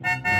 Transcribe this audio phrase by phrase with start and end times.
[0.00, 0.37] Thank you.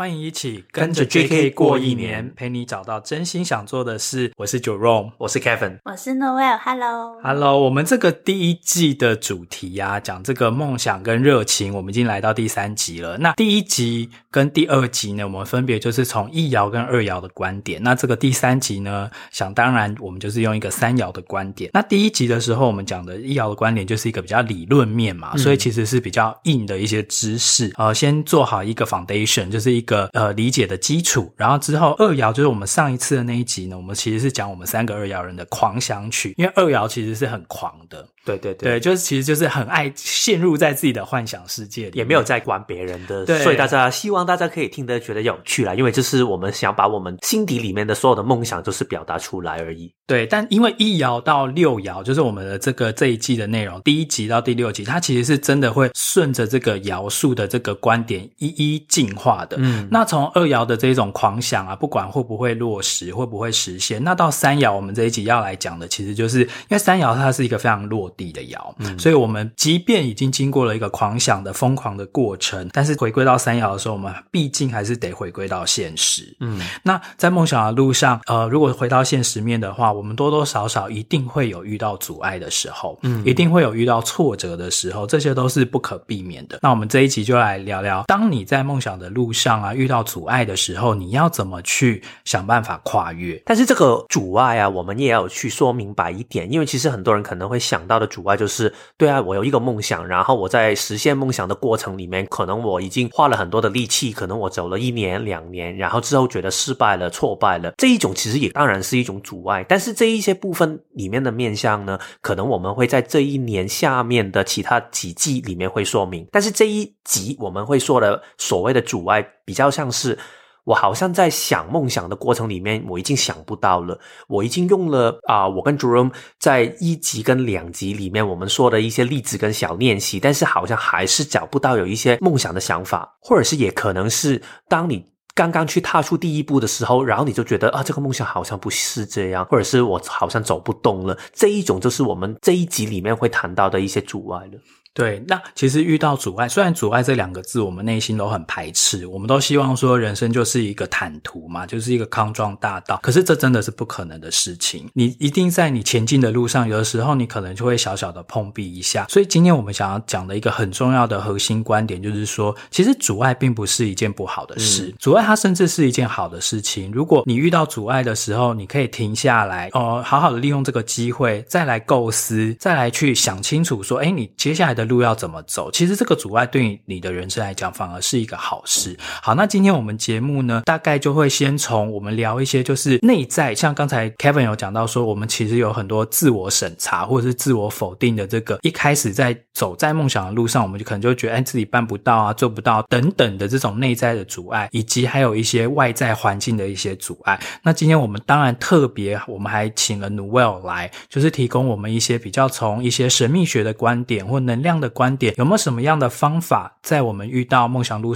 [0.00, 4.32] 欢迎一起跟着 JK 过一年，陪你找到真心想做的事。
[4.38, 6.58] 我是 Jerome，我是 Kevin，我是 Noel。
[6.58, 7.60] Hello，Hello。
[7.60, 13.18] 我们这个第一季的主题呀、啊，讲这个梦想跟热情，我们已经来到第三集了。
[13.18, 17.82] 那第一集跟第二集呢，我们分别就是从一爻跟二爻的观点。
[17.82, 21.70] 那这个第三集呢，想当然我们就是用一个三爻的观点。
[21.74, 27.70] 那第一集的时候，我们讲的一爻的观点就是一个比较理论面嘛，嗯、所以其实是比较硬的一些知识。
[27.76, 30.10] 呃，先做好一个 foundation，就是一个。
[30.12, 49.92] 呃理解的基础，然后之后二爻就是我们上一次的那一集呢，我们其实是讲我们三个二爻人的狂想曲，因为二爻其实是很狂的，对对对，对，就是其实就是很爱陷入在自己的幻想世界里，也没有在管别人的，对，所以大家希望大家可以听得觉得有趣啦，因为这是我们想把我们心底里面的所有的梦想就是表达出来而已。
[50.06, 59.79] 对，但因为一爻到六爻就是我们的这个这一季的内容，第一集到第六集，它其实是真的会顺着这个爻数的这个观点一一进化的，嗯。
[59.90, 76.60] 那从二爻的这种狂想啊，不管会不会落实，会不会实现，那到三爻，我们这一集要来讲的，其实就是因为三爻它是一个非常落地的爻，嗯，所以我们即便已经经过了一个狂想的疯狂的过程，但是回归到三爻的时候，我们毕竟还是得回归到现实，嗯。
[76.82, 86.58] 那在梦想的路上，呃，如果回到现实面的话，我们多多少少一定会有遇到阻碍的时候，嗯，一定会有遇到挫折的时候，这些都是不可避免的。
[86.62, 93.40] 那我们这一集就来聊聊，当你在梦想的路上啊，遇到阻碍的时候，你要怎么去想办法跨越？
[93.46, 109.64] 但是这个阻碍啊，我们也要去说明白一点，因为其实很多人可能会想到的阻碍就是，对啊，我有一个梦想，然后我在实现梦想的过程里面，可能我已经花了很多的力气，可能我走了一年两年，然后之后觉得失败了、挫败了，这一种其实也当然是一种阻碍。
[109.68, 116.26] 但是这一些部分里面的面向呢，可能我们会在这一年下面的其他几季里面会说明。
[116.30, 120.16] 但是这一集我们会说的所谓的阻碍，比较像是。
[120.64, 123.98] 我好像在想梦想的过程里面，我已经想不到了。
[124.28, 135.02] 我已经用了啊、我跟 Jerome 在一集跟两集里面我们说的一些例子跟小练习，但是好像还是找不到有一些梦想的想法，或者是也可能是当你
[135.34, 141.18] 刚刚去踏出第一步的时候，然后你就觉得啊，这个梦想好像不是这样，或者是我好像走不动了。
[141.32, 144.60] 这一种就是我们这一集里面会谈到的一些阻碍了。
[144.92, 152.98] 对，那其实遇到阻碍，虽然“阻碍”这两个字我们内心都很排斥，我们都希望说人生就是一个坦途嘛，就是一个康庄大道。
[153.00, 154.90] 可是这真的是不可能的事情。
[154.92, 159.06] 你一定在你前进的路上，有的时候你可能就会小小的碰壁一下。
[159.08, 166.90] 所以今天我们想要讲的一个很重要的核心观点，就是说，其实阻碍并不是一件不好的事，嗯、阻碍它甚至是一件好的事情。
[166.92, 174.80] 如果你遇到阻碍的时候，你可以停下来，哦、呃，好好的利用这个机会，再来构思，再来去想清楚，说，哎，你接下来的。
[174.90, 175.70] 路要怎么走？
[175.70, 178.96] 其实这个阻碍对你的人生来讲，反而是一个好事。
[179.22, 197.38] 好，那今天我们节目呢，大概就会先从我们聊一些，就是内在，像刚才 Kevin 有讲到说，我们其实有很多自我审查或者是自我否定的这个，一开始在走在梦想的路上，我们就可能就觉得，哎，自己办不到啊，做不到等等的这种内在的阻碍，以及还有一些外在环境的一些阻碍。
[197.62, 204.69] 那今天我们当然特别，我们还请了 Newell 来，就是提供我们一些比较从一些神秘学的观点或能量。
[204.70, 208.14] 这样的观点有没有什么样的方法，在我们遇到梦想路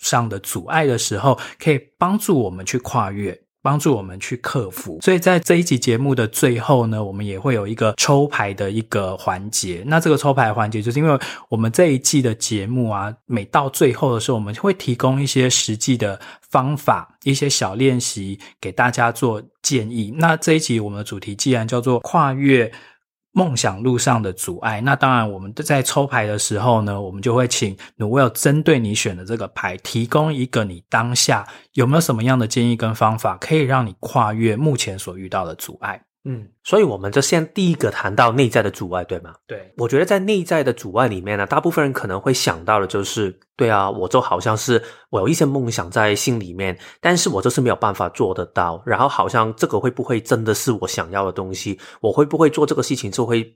[0.00, 4.98] 上的阻碍的时候，可以帮助我们去跨越，帮助我们去克服？
[5.02, 9.84] 所以在这一集节目的最后呢，我们也会有一个抽牌的一个环节。
[9.86, 11.16] 那这个抽牌环节，就是因为
[11.48, 20.12] 我们这一季的节目啊，每到最后的时候，我们会提供一些实际的方法，一些小练习给大家做建议。
[20.18, 22.72] 那这一集我们的主题既然叫做跨越。
[23.36, 36.00] 梦想路上的阻碍，那当然，我们在抽牌的时候呢，我们就会请 Noel 针对你选的这个牌，提供一个你当下有没有什么样的建议跟方法，可以让你跨越目前所遇到的阻碍。
[36.26, 39.34] 嗯，所以我们就先第一个谈到内在的阻碍，对吗？
[39.46, 51.78] 对，我觉得在内在的阻碍里面呢，大部分人可能会想到的就是，对啊，我就好像是我有一些梦想在心里面，但是我就是没有办法做得到，然后好像这个会不会真的是我想要的东西？
[52.00, 53.54] 我会不会做这个事情就会？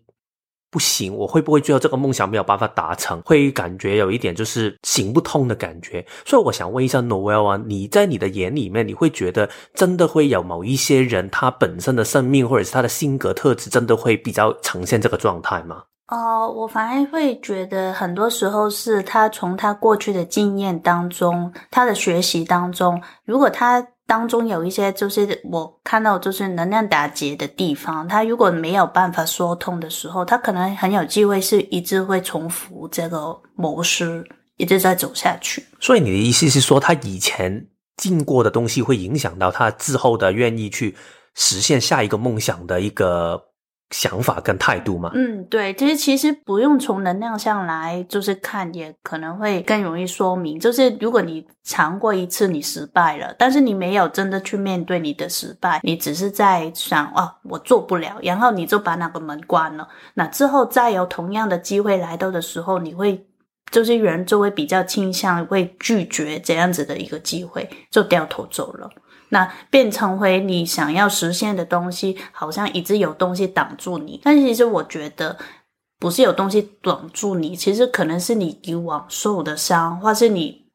[0.71, 3.21] 不行，我会不会最后这个梦想没有办法达成？
[3.23, 6.05] 会感觉有一点就是行不通的感觉。
[6.25, 15.83] 所以我想问一下 Noel 啊，你在你的眼里面，你会觉得真的会有某一些人，他本身的生命或者是他的性格特质，真的会比较呈现这个状态吗？
[16.09, 23.87] 哦，我反而会觉得很多时候是他从他过去的经验当中，他的学习当中，如果他。
[24.09, 34.27] 当中有一些就是我看到就是能量打结的地方，他如果没有办法说通的时候，他可能很有机会是一直会重复这个模式，
[34.57, 35.63] 一直在走下去。
[35.79, 37.67] 所以你的意思是说，他以前
[37.99, 40.97] 进过的东西会影响到他之后的愿意去
[41.35, 43.48] 实现下一个梦想的一个。
[43.91, 50.61] 想法跟态度嘛，嗯，对，其实其实不用从能量上来就是看，也可能会更容易说明。
[50.61, 59.89] 就是如果你尝过一次你失败了，但是你没有真的去面对你的失败，你只是在想哦，我做不了，然后你就把那个门关了。
[60.13, 63.27] 那之后再有同样的机会来到的时候，你会
[63.71, 68.91] 就是人就会比较倾向会拒绝这样子的一个机会，就掉头走了。
[69.31, 74.21] 那变成回你想要实现的东西，好像一直有东西挡住你。
[74.25, 75.37] 但其实我觉得，
[75.99, 80.67] 不是有东西挡住你，其实可能是你以往受的伤，或是你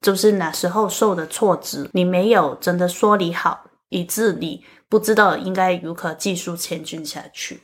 [0.00, 7.60] 就是那时候受的挫折，你没有真的说理好，以致你不知道应该如何继续前进下去。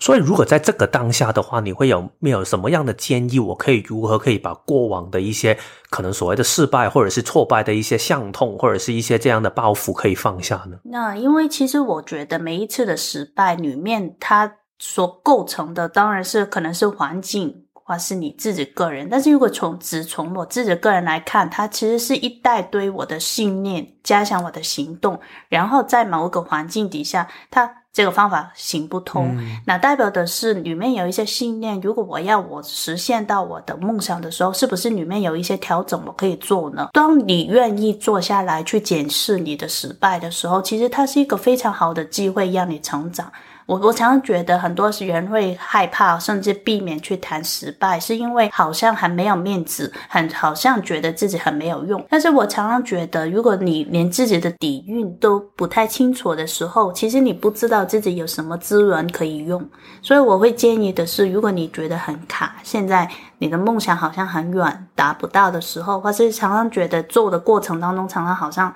[0.00, 3.38] 所以，如果在这个当下的话，你会有没有什么样的建议？
[3.40, 5.58] 我可以如何可以把过往的一些
[5.90, 10.78] 可能所谓的失败或者是挫败的一些伤痛，或者是一些这样的包袱可以放下呢？
[10.84, 25.18] 那因为其实我觉得每一次的失败里面，它所构成的当然是可能是环境或是你自己个人，但是如果从只从我自己个人来看，它其实是一大堆我的信念加强我的行动，
[25.48, 27.68] 然后在某一个环境底下，它。
[27.90, 31.80] 这个方法行不通，嗯，那代表的是里面有一些信念。
[31.80, 36.90] 如果我要我实现到我的梦想的时候，是不是里面有一些调整我可以做呢？
[36.92, 43.32] 当你愿意坐下来去检视你的失败的时候，其实它是一个非常好的机会让你成长。
[43.68, 52.02] 我我常常觉得很多人会害怕，甚至避免去谈失败，是因为好像很没有面子，很好像觉得自己很没有用。
[52.08, 59.62] 但是我常常觉得，如果你连自己的底蕴都不太清楚的时候，其实你不知道自己有什么资源可以用。
[60.00, 63.06] 所以我会建议的是，如果你觉得很卡，现在
[63.36, 68.74] 你的梦想好像很远，达不到的时候，或是常常觉得做的过程当中，常常好像。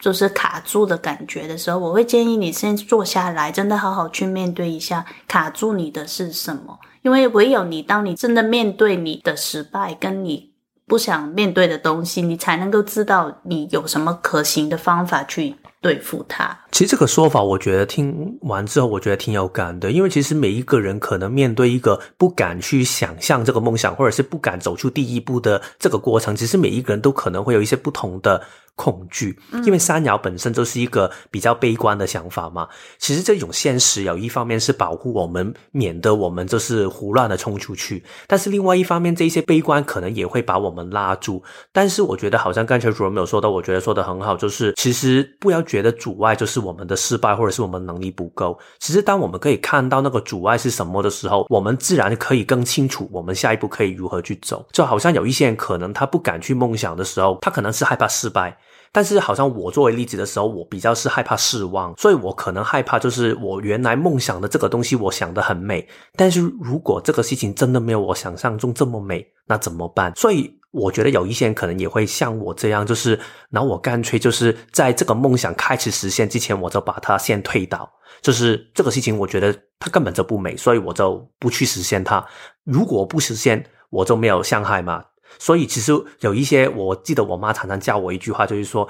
[0.00, 6.78] 就是卡住的感觉的时候，我会建议你先坐下来，真的好好去面对一下卡住你的是什么。
[7.02, 10.50] 因为唯有你，当你真的面对你的失败，跟你
[10.86, 16.58] 不想面对的东西，你才能够知道你有什么可行的方法去对付它。
[16.70, 19.90] 其实这个说法，我觉得听完之后，我觉得挺有感的。
[19.90, 28.42] 因为其实每一个人可能面对一个不敢去想象这个梦想，或者是不敢走出第一步的这个过程，其实每一个人都可能会有一些不同的。
[28.78, 32.68] 恐惧，因为三爻本身就是一个比较悲观的想法嘛。
[32.96, 41.42] 其实这种现实有一方面是保护我们，免得我们就是胡乱的冲出去；但是另外一方面，这一些悲观可能也会把我们拉住。
[41.72, 48.58] 但是我觉得，好像刚才主任没有说到，我觉得说的很好，就是其实不要觉得阻碍就是我们的失败，或者是我们能力不够。
[48.78, 54.66] 其实当我们可以看到那个阻碍是什么的时候，我们自然可以更清楚我们下一步可以如何去走。
[54.72, 58.56] 就好像有一些人可能他不敢去梦想的时候，他可能是害怕失败。
[58.90, 70.10] 但是，好像我作为例子的时候，我比较是害怕失望，所以我可能害怕，就是我原来梦想的这个东西，我想得很美，但是如果这个事情真的没有我想象中这么美，那怎么办？
[70.16, 73.18] 所以，我觉得有一些人可能也会像我这样，就是，
[73.50, 77.90] 那我干脆就是在这个梦想开始实现之前，我就把它先推倒，
[78.22, 82.24] 就是这个事情，我觉得它根本就不美，所以我就不去实现它。
[82.64, 85.04] 如果不实现，我就没有伤害嘛。
[85.38, 88.88] 所以其实有一些，我记得我妈常常教我一句话，就是说，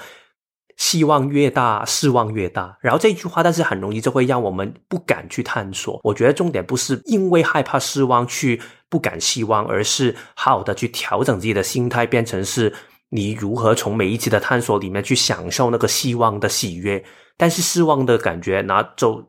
[0.76, 2.78] 希望越大，失望越大。
[2.80, 6.00] 然后这句话，但是很容易就会让我们不敢去探索。
[6.04, 12.72] 我觉得重点不是因为害怕失望去不敢希望，而是好好的去调整自己的心态，变成是
[13.10, 17.02] 你如何从每一次的探索里面去享受那个希望的喜悦，
[17.36, 19.22] 但是失望的感觉，那就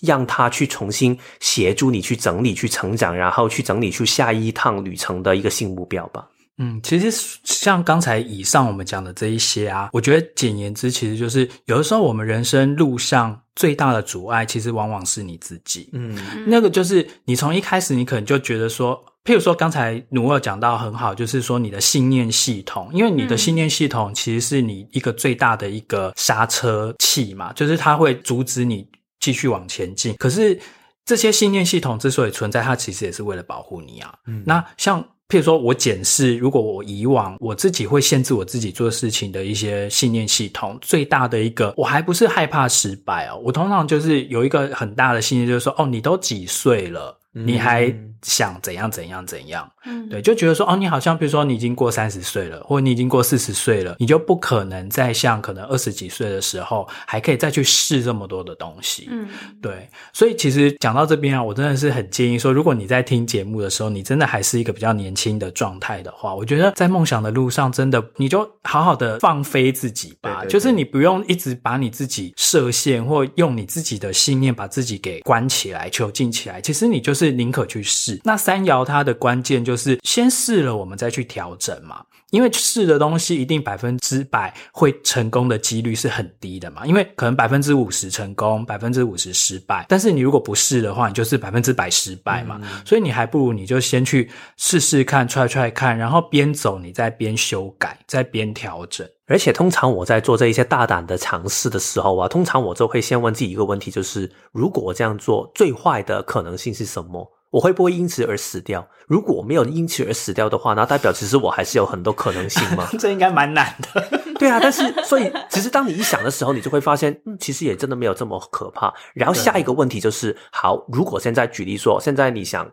[0.00, 6.26] 让他去重新协助你去整理、去成长，然后去整理出下一趟旅程的一个新目标吧。
[6.58, 7.10] 嗯，其实
[7.44, 15.88] 像刚才以上我们讲的这一些啊，我觉得简言之，其实就是有的时候我们人生路上最大的阻碍，其实往往是你自己。
[15.92, 28.86] 嗯，那个就是你从一开始，你可能就觉得说，譬如说刚才努尔讲到很好，就是说你的信念系统，因为你的信念系统其实是你一个最大的一个刹车器嘛，就是它会阻止你
[29.18, 30.14] 继续往前进。
[30.18, 30.56] 可是
[31.04, 34.14] 这些信念系统之所以存在，它其实也是为了保护你啊。
[34.26, 35.04] 嗯，那像。
[35.28, 43.40] 譬如说，我检视，如果我以往我自己会限制我自己做事情的一些信念系统，最大的一个，我还不是害怕失败哦。
[43.44, 49.70] 我通常就是有一个很大的信念，就是说，哦，你都几岁了，你还想怎样怎样怎样？
[49.84, 59.06] 嗯，对，就觉得说，哦，你好像比如说你已经过三十岁了，或者你已经过四十岁了，你就不可能再像可能二十几岁的时候还可以再去试这么多的东西。
[59.10, 59.28] 嗯，
[59.62, 76.60] 对，所以其实讲到这边啊，我真的是很建议说，如果你在听节目的时候，你真的还是一个比较年轻的状态的话，我觉得在梦想的路上，真的你就好好的放飞自己吧，对对对，就是你不用一直把你自己设限，或用你自己的信念把自己给关起来、囚禁起来。
[76.60, 78.20] 其实你就是宁可去试。
[78.24, 82.04] 那三爻它的关键就是先试了，我们再去调整嘛。
[82.30, 89.86] 因为试的东西一定百分之百会成功的几率是很低的嘛，因为可能百分之五十成功，百分之五十失败。
[89.88, 92.60] 但是你如果不试的话，你就是百分之百失败嘛。
[92.62, 92.82] 嗯。
[92.84, 99.06] 所以你还不如你就先去试试看，try try 看，然后边走你再边修改，再边调整。
[99.28, 107.28] 而且通常我在做这一些大胆的尝试的时候啊，通常我就会先问自己一个问题，就是如果我这样做，最坏的可能性是什么？
[107.56, 108.86] 我会不会因此而死掉？
[109.08, 112.86] 如果我没有因此而死掉的话，那代表其实我还是有很多可能性嘛。
[113.00, 114.20] 这应该蛮难的。
[114.38, 118.92] 对啊，但是所以其实当你一想的时候，你就会发现，嗯，其实也真的没有这么可怕。
[119.14, 122.70] 然后下一个问题就是，好，如果现在举例说，现在你想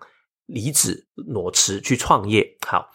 [0.48, 2.86] 离职裸辞去创业，好。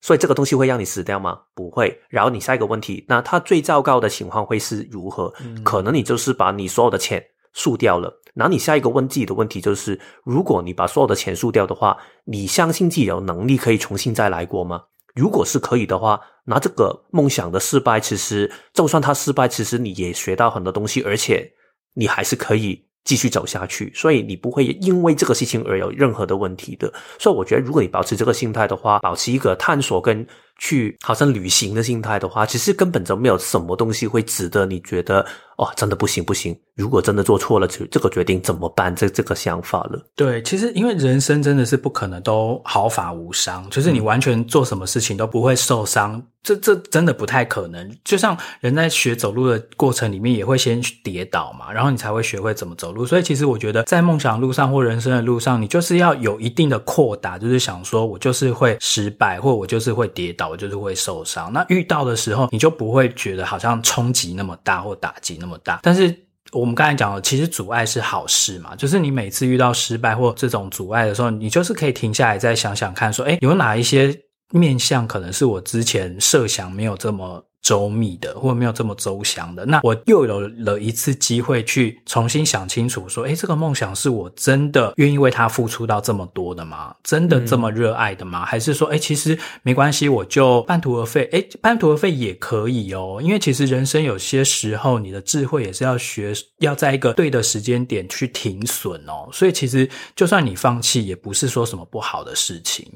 [0.00, 1.38] 所以这个东西会让你死掉吗？
[1.54, 2.00] 不会。
[2.08, 5.30] 然后你下一个问题，那它最糟糕的情况会是如何？
[5.40, 7.22] 嗯，可能你就是把你所有的钱
[7.56, 8.12] 输掉了。
[8.34, 14.84] 那你下一个问自己的问题就是，如果你把所有的钱输掉的话，你相信自己有能力可以重新再来过吗？
[15.14, 21.50] 如果是可以的话，那这个梦想的失败，其实就算它失败，其实你也学到很多东西，而且
[21.94, 22.84] 你还是可以。
[23.06, 26.92] 继续走下去，所以你不会因为这个事情而有任何的问题的。
[27.20, 30.26] 所以我觉得，如果你保持这个心态的话，保持一个探索跟
[30.58, 35.24] 去好像旅行的心态的话，其实根本就没有什么东西会值得你觉得
[35.56, 36.56] 哦，真的不行不行。
[36.74, 38.94] 如果真的做错了这这个决定怎么办？
[38.94, 39.98] 这这个想法了。
[40.14, 46.22] 对，其实因为人生真的是不可能都毫发无伤，就是你完全做什么事情都不会受伤。
[46.42, 53.04] 这这真的不太可能，就像人在学走路的过程里面，也会先跌倒嘛，然后你才会学会怎么走路。
[53.04, 61.52] 所以其实我觉得，在梦想路上或人生的路上，你就是要有一定的扩大，就是想说我就是会失败，或我就是会跌倒，我就是会受伤。
[61.52, 65.80] 那遇到的时候，你就不会觉得好像冲击那么大或打击那么大。
[65.82, 66.14] 但是
[66.52, 74.16] 我们刚才讲了，其实阻碍是好事嘛，就是你每次遇到失败或这种阻碍的时候，你就是可以停下来再想想看，说，哎，有哪一些
[74.52, 86.94] 面向可能是我之前设想没有这么周密的，或者没有这么周详的，那我又有了一次机会去重新想清楚，说，诶，这个梦想是我真的愿意为它付出到这么多的吗？
[87.02, 88.44] 真的这么热爱的吗？
[88.44, 91.28] 嗯、还是说，诶，其实没关系，我就半途而废？
[91.32, 99.28] 诶，半途而废也可以哦，因为其实人生有些时候，你的智慧也是要学，要在一个对的时间点去停损哦。
[99.32, 102.86] 所以其实就算你放弃，也不是说什么不好的事情。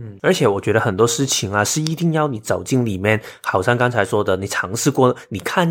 [0.00, 5.70] 嗯，而且我觉得很多事情啊，是一定要你走进里面，好像刚才说的，你尝试过，你看。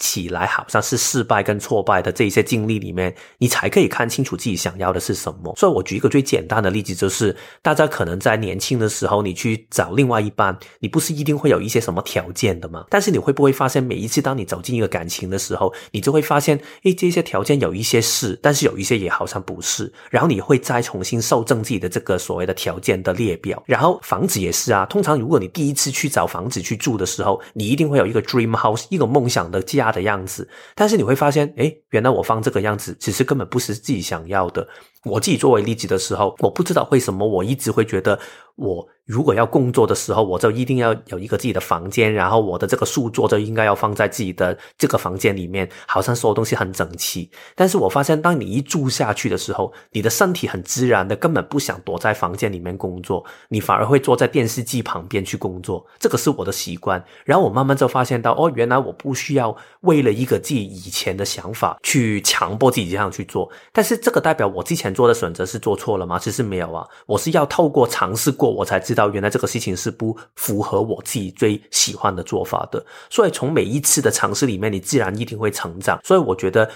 [0.00, 5.54] 起来好像是失败跟挫败的这一些经历里面，你才可以看清楚自己想要的是什么。
[5.56, 12.86] 所以我举一个最简单的例子，就是大家可能在年轻的时候，你去找另外一半，你不是一定会有一些什么条件的吗？
[12.90, 19.92] 但是你会不会发现，每一次当你走进一个感情的时候，你就会发现，诶，这些条件有一些是，但是有一些也好像不是。
[20.10, 23.62] 然后你会再重新修正自己的这个所谓的条件的列表。
[23.66, 34.66] 然后房子也是啊，通常如果你第一次去找房子去住的时候，你一定会有一个 dream house，一个梦想的家的样子，但是你会发现，诶，原来我放这个样子，其实根本不是自己想要的。
[35.04, 38.18] 我自己作为例子的时候，我不知道为什么我一直会觉得
[38.56, 38.86] 我。
[39.10, 47.28] 如果要工作的时候，我就一定要有一个自己的房间，然后我的这个书桌就应该要放在自己的这个房间里面，好像所有东西很整齐。
[47.56, 55.84] 但是我发现，当你一住下去的时候，你的身体很自然的根本不想躲在房间里面工作，你反而会坐在电视机旁边去工作。
[55.98, 57.04] 这个是我的习惯。
[57.24, 63.50] 然后我慢慢就发现到，哦，原来我不需要为了一个自己以前的想法去强迫自己这样去做。
[63.72, 66.16] 但是这个代表我之前做的选择是做错了吗？
[66.16, 68.99] 其实没有啊，我是要透过尝试过，我才知道。
[69.00, 75.98] 到原来这个事情是不符合我自己最喜欢的做法的，所以从每一次的尝试里面，你自然一定会成长。
[76.04, 76.70] 所以我觉得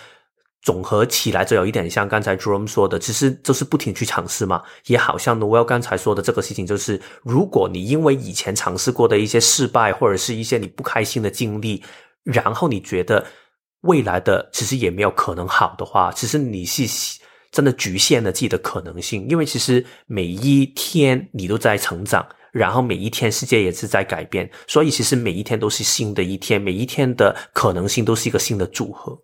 [0.63, 4.63] 总合起来，就有一点像刚才 Jerome 说的，其实就是不停去尝试嘛。
[4.87, 11.83] 也好像 Noel 刚才说的这个事情，就是如果你因为以前尝试过的一些失败，或者是一些你不开心的经历，
[12.23, 13.23] 然后你觉得
[13.83, 17.21] 未来的其实也没有可能好的话，其实你是。
[17.55, 29.17] 真的局限了自己的可能性，因为其实每一天你都在成长，然后每一天世界也是在改变，所以其实每一天都是新的一天，每一天的可能性都是一个新的组合。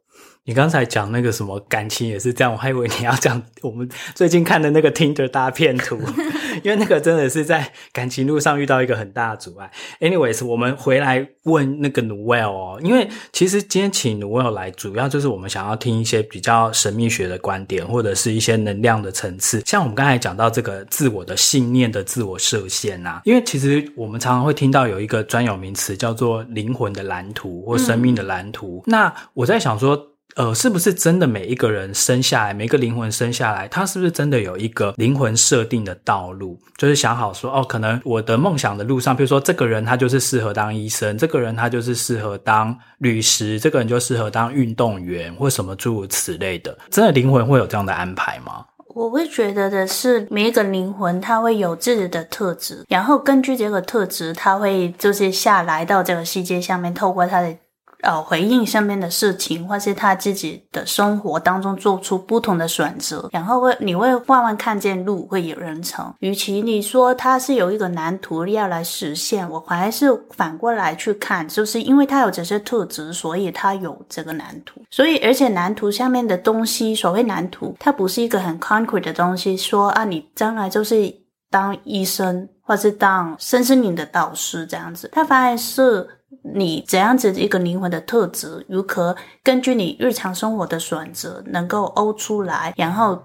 [0.50, 5.96] 你刚才讲那个什么感情也是这样，我还以为你要讲我们最近看的那个 Tinder 大片图，
[6.64, 9.70] 因为那个真的是在感情路上遇到一个很大的阻碍。
[10.00, 19.62] Anyways，我们回来问那个 Noelle 哦，因为其实今天请 Noelle 来，主要就是我们想要听一些比较神秘学的观点，或者是一些能量的层次。
[19.64, 28.82] 像我们刚才讲到这个自我的信念的自我设限啊，因为其实我们常常会听到有一个专有名词叫做灵魂的蓝图或生命的蓝图。
[28.86, 30.09] 嗯、那我在想说。
[30.36, 36.58] 呃，是不是真的每一个人生下来，每个灵魂生下来，他是不是真的有一个灵魂设定的道路？
[36.78, 46.76] 就是想好说，哦，可能我的梦想的路上，比如说这个人他就是适合当医生，这个人他就是适合当律师，这个人就适合当运动员或什么诸如此类的。
[46.90, 48.64] 真的灵魂会有这样的安排吗？
[48.94, 57.54] 我会觉得的是，每一个灵魂他会有自己的特质，然后根据这个特质，他会就是下来到这个世界上面，透过他的。
[58.02, 66.14] 呃，回应身边的事情，或是他自己的生活当中做出不同的选择，然后会你会慢慢看见路会有人成。
[66.20, 74.80] 与其你说他是有一个蓝图要来实现，我还是反过来去看，就是因为他有这些特质，所以他有这个蓝图。
[74.90, 81.12] 所以，而且蓝图下面的东西，所谓蓝图，它不是一个很 concrete 的东西，说啊，你将来就是
[81.50, 86.08] 当医生，或是当身心灵的导师这样子，它反而是。
[86.54, 93.20] 你怎样子一个灵魂的特质，如何根据你日常生活的选择，能够欧出来，然后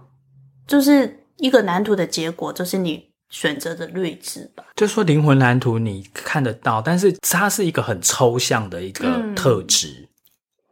[0.67, 4.63] 就是一个蓝图的结果，就是你选择的睿智吧。
[4.75, 9.87] 就说灵魂蓝图你看得到，但是它是一个很抽象的一个特质。
[9.87, 10.07] 嗯、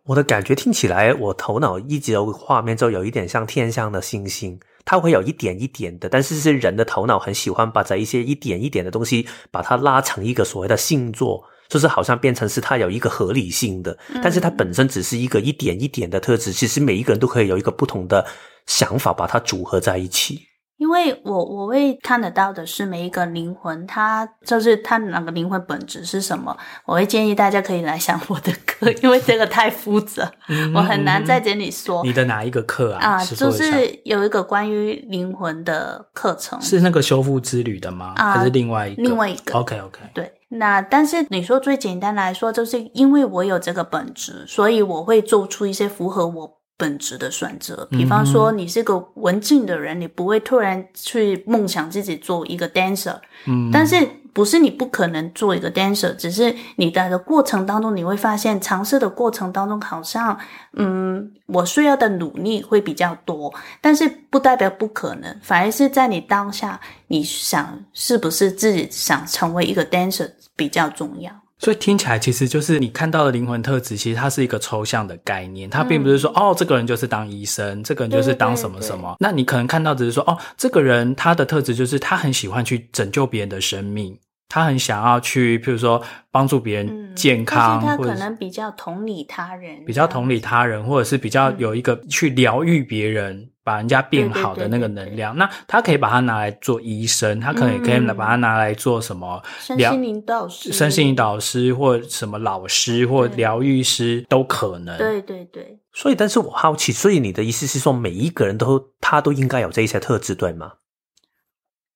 [0.06, 11.44] 我的感觉听起来，我头脑一直有画面，就有一点像天上的星星，它会有一点一点的，但是是人的头脑很喜欢把这一些一点一点的东西，把它拉成一个所谓的星座。
[11.74, 16.54] 就是好像变成是它有一个合理性的，但是它本身只是一个一点一点的特质。
[16.54, 18.24] 其实每一个人都可以有一个不同的
[18.68, 20.40] 想法，把它组合在一起。
[20.78, 26.56] 因为我我会看得到的是每一个灵魂，它就是它那个灵魂本质是什么。
[26.86, 30.32] 我会建议大家可以来上我的课， 因为这个太复杂，
[30.76, 32.04] 我很难在这里说。
[32.04, 33.16] 你的哪一个课啊？
[33.16, 38.14] 啊，就是有一个关于灵魂的课程，是那个修复之旅的吗？
[38.18, 39.02] 啊，还是另外一个？
[39.02, 39.56] 另外一个。
[39.58, 40.32] OK OK，对。
[40.54, 47.88] 那但是你说最简单来说，就是因为我有这个本质，所以我会做出一些符合我本质的选择。
[47.92, 53.18] 比方说，你是个文静的人，你不会突然去梦想自己做一个 dancer。
[53.46, 54.08] 嗯，但是。
[54.34, 60.38] 不是你不可能做一个 dancer，只是你的过程当中，你会发现尝试的过程当中，好像
[60.74, 71.32] 嗯，我需要的努力会比较多，但是不代表不可能，反而是在你当下，你想是不是自己想成为一个 dancer 比较重要。
[71.60, 79.04] 所以听起来其实就是你看到的灵魂特质，其实它是一个抽象的概念，它并不是说、嗯、哦，这个人就是当医生，这个人就是当什么什么。
[79.14, 84.18] 对对对，那你可能看到只是说哦，这个人他的特质就是他很喜欢去拯救别人的生命。
[84.54, 95.36] 他很想要去，譬如说帮助别人健康，嗯、但是他可能比较同理他人，比较同理他人，或者是比较有一个去疗愈别人、嗯、把人家变好的那个能量。
[95.36, 99.42] 那他可以把它拿来做医生，他可能也可以把它拿来做什么？
[99.60, 104.96] 身心灵导师、身心灵导师或什么老师或疗愈师都可能。
[105.00, 105.80] 对对对。
[105.94, 110.74] 所以，但是我好奇，所以你的意思是说，每一个人都他都应该有这一些特质，对吗？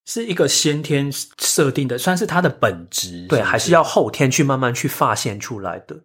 [0.08, 5.96] 是一个先天设定的，算是它的本质，是是对，还是要后天去慢慢去发现出来的？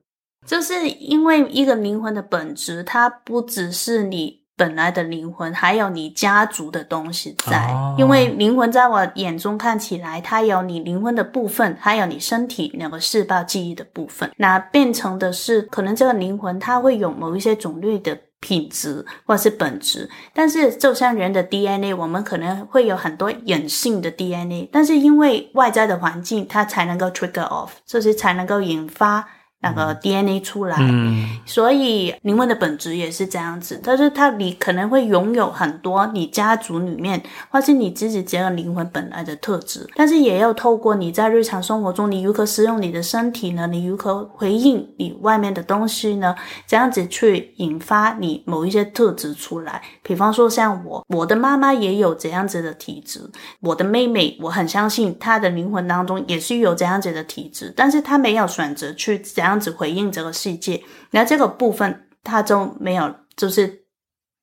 [0.45, 7.69] 就是因为一个灵魂的本质，它不只是你本来的灵魂，还有你家族的东西在。
[7.69, 14.29] 哦、因为灵魂在我眼中看起来，它有你灵魂的部分，还有你身体那个细胞记忆的部分。
[14.37, 18.19] 那变成的是，可能这个灵魂它会有某一些种类的。
[18.42, 29.26] 品质或是本质，但是就像人的 DNA，我们可能会有很多隐性的 DNA，但是因为外在的环境，它才能够 trigger off，就是才能够引发。
[29.62, 33.81] 那个 DNA 出来，嗯，所以灵魂的本质也是这样子。
[33.83, 43.68] 但是它你可能会拥有很多你家族里面，或是你自己这个灵魂本来的特质，但是也要透过你在日常生活中，你如何使用你的身体呢？
[43.68, 46.35] 你如何回应你外面的东西呢？
[46.66, 49.81] 这样子去引发你某一些特质出来。
[50.03, 53.20] 比方说像我，我的妈妈也有这样子的体质，
[53.61, 59.52] 我的妹妹，我很相信她的灵魂当中也是有这样子的体质，但是她没有选择去这样。
[59.53, 63.85] 这样子回应这个世界，那这个部分他就没有，就是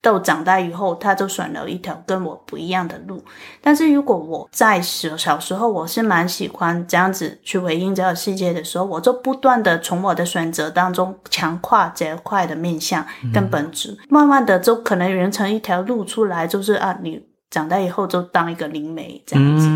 [0.03, 3.23] 到长大以后，他就选了一条跟我不一样的路。
[3.59, 17.19] 但是如果我在小小时候，我是蛮喜欢这样子去回应这个世界的时候，我就不断的从我的选择当中强化这块的面向跟本质，嗯、慢慢的就可能形成一条路出来，就是啊，你
[17.49, 19.67] 长大以后就当一个灵媒这样子。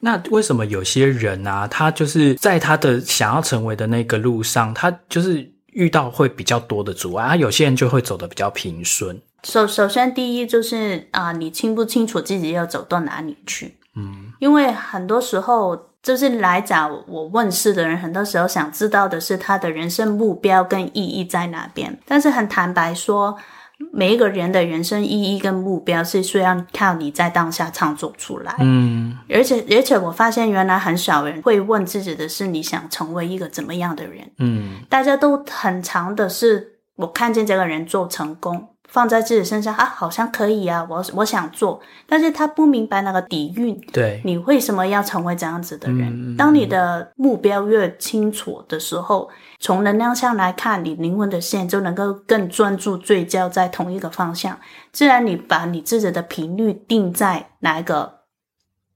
[0.00, 5.52] 那为什么有些人啊，他就是在他的想要成为的那个路上，他就是。
[5.76, 9.20] 遇到会比较多的阻碍，啊，有些人就会走得比较平顺。
[9.42, 13.76] 首首先，第一就是啊，你清不清楚自己要走到哪里去？
[13.94, 21.94] 嗯，因为很多时候就是来找我问事的人，很多时候想知道的是他的人生目标跟意义在哪边。
[22.06, 23.36] 但是很坦白说。
[23.92, 28.54] 每一个人的人生意义跟目标是需要靠你在当下创作出来。
[28.60, 34.30] 嗯，而且而且我发现原来很少人会问自己的是你想成为一个怎么样的人。
[34.38, 38.68] 嗯，大家都很常的是我看见这个人做成功。
[38.88, 43.78] 放在自己身上啊，好像可以啊，我我想做，但是他不明白那个底蕴。
[43.92, 46.08] 对，你为什么要成为这样子的人？
[46.08, 54.58] 嗯、当你的目标越清楚的时候，从能量上来看，你灵魂的线就能够更专注聚焦在同一个方向。
[54.92, 58.20] 自然，你把你自己的频率定在哪一个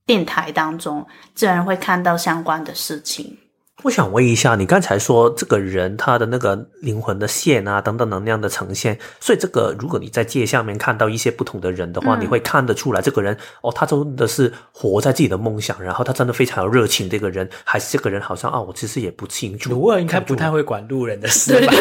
[0.05, 3.37] 电台当中，自然会看到相关的事情。
[3.83, 17.09] 我想问一下，你刚才说这个人他的那个灵魂的线啊，等等能量的呈现，所以这个如果你在界下面看到一些不同的人的话，嗯、你会看得出来这个人哦，他真的是活在自己的梦想，然后他真的非常有热情。
[17.09, 19.71] 这个人还是这个人好像啊、哦，我其实也不清楚。
[19.71, 21.73] 卢尔应该不太会管路人的事吧？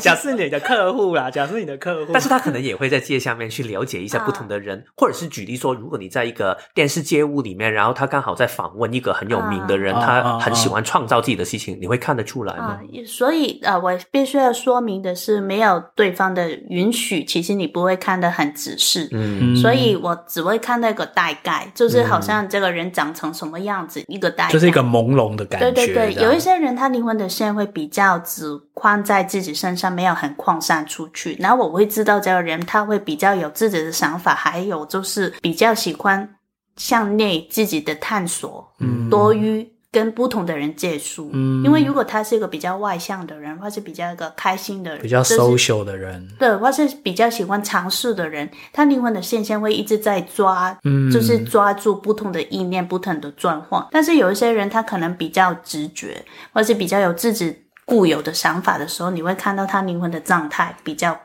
[0.00, 12.78] 假设你的客户啦， 假设你的客户，但是他可能也会在界下面去了解一下不同的人，啊、或者是举例说，如果你在一个电视街屋里面，然后他刚好在访问一个很有名的人，啊、他很喜欢创造自己的事情，啊、你会看得出来吗？
[12.80, 19.08] 啊、所以呃，我必须要说明的是，没有对方的允许，其实你不会看得很仔细。
[19.12, 25.70] 嗯，所以我只会看那个大概，就是好像这个人长成什么样子，嗯、一个大概，就是一个朦胧的感觉。
[25.72, 29.89] 对对对，有一些人他灵魂的线会比较只框在自己身上。
[29.90, 36.36] 没有很扩散出去，然后我会知道这个人他会比较有自己的想法，还有就是比较喜欢
[36.76, 53.88] 向内自己的探索，嗯，多于跟不同的人接触，嗯，因为如果他是一个比较外向的人，或是比较一个开心的人，比较 social 的人，就是，对，或是比较喜欢尝试的人，他灵魂的线线会一直在抓，嗯，就是抓住不同的意念、不同的状况。
[53.90, 57.56] 但是有一些人他可能比较直觉，或是比较有自己。
[57.90, 61.20] 固有的想法的时候，你会看到他灵魂的状态比较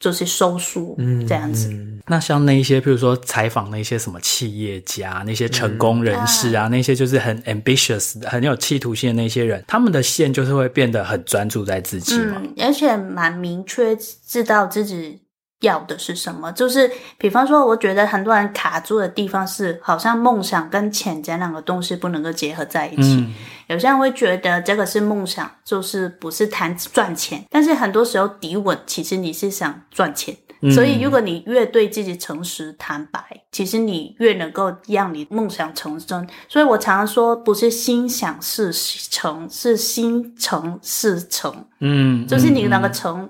[0.00, 1.72] 就是收缩，嗯，这样子。
[2.06, 15.20] 那像那一些，譬如说采访那些什么企业家、那些成功人士啊，嗯、那些就是很 ambitious、很有企图心的那些人，他们的线就是会变得很专注在自己嘛，嗯，而且蛮明确知道自己
[15.60, 16.50] 要的是什么。
[16.52, 23.16] 就是比方说，我觉得很多人卡住的地方是，好像梦想跟钱这两个东西不能够结合在一起。
[23.16, 23.34] 嗯
[23.68, 30.34] 有些人会觉得这个是梦想，就是不是谈赚钱，但是很多时候底稳，其实你是想赚钱。
[30.62, 36.26] 嗯、所以如果你越对自己诚实坦白，其实你越能够让你梦想成真。
[36.48, 38.72] 所以我常常说，不是心想事
[39.10, 41.54] 成，是心诚事成。
[41.80, 43.28] 嗯，就是你那个诚。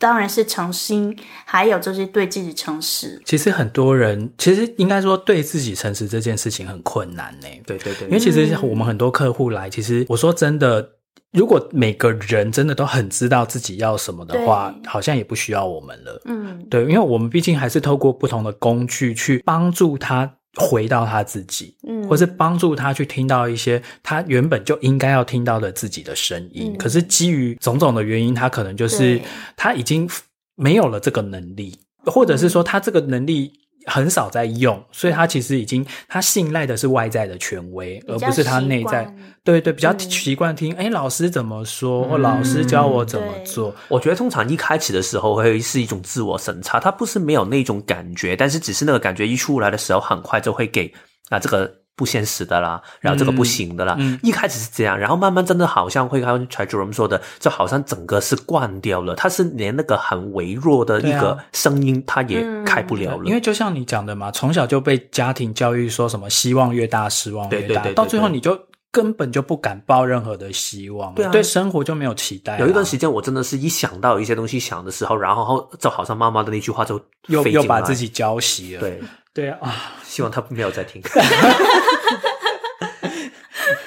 [0.00, 3.20] 嗯当然是诚心，还有就是对自己诚实。
[3.26, 7.46] 其实很多人，其实应该说对自己诚实这件事情很困难呢。
[7.66, 10.88] 对对对，因为其实我们很多客户来，其实我说真的，
[11.32, 16.22] 如果每个人真的都很知道自己要什么的话，好像也不需要我们了。
[16.24, 20.32] 嗯，对，因为我们毕竟还是透过不同的工具去帮助他。
[20.56, 26.72] 回到他自己，嗯，或是帮助他去听到一些他原本就应该要听到的自己的声音。
[26.72, 29.20] 嗯，可是基于种种的原因，他可能就是
[29.56, 30.08] 他已经
[30.56, 33.52] 没有了这个能力，或者是说他这个能力。
[33.90, 39.12] 很少在用，所以他其实已经他信赖的是外在的权威，而不是他内在。
[39.42, 43.74] 对对，比较习惯听，哎、嗯，老师怎么说，或老师教我怎么做。
[43.88, 50.92] 我觉得通常一开始的时候会是一种自我审查，他不是没有那种感觉，但是只是那个感觉一出来的时候，很快就会给
[51.28, 51.79] 啊这个。
[52.00, 53.94] 不现实的啦，然后这个不行的啦。
[54.22, 63.24] 一开始是这样，然后慢慢真的好像会像柴主任说的，就好像整个是关掉了，他是连那个很微弱的一个声音，他也开不了了。
[63.26, 68.58] 因为就像你讲的嘛，从小就被家庭教育说什么希望越大，失望越大，对对对对对，到最后你就
[68.90, 72.58] 根本就不敢抱任何的希望，对，啊、对生活就没有期待。
[72.58, 78.80] 有一段时间，我真的是一想到一些东西想的时候，然后就好像妈妈的那句话就又又把自己浇熄了。
[78.80, 79.00] 对
[79.32, 81.00] 对啊， 希望他没有在听。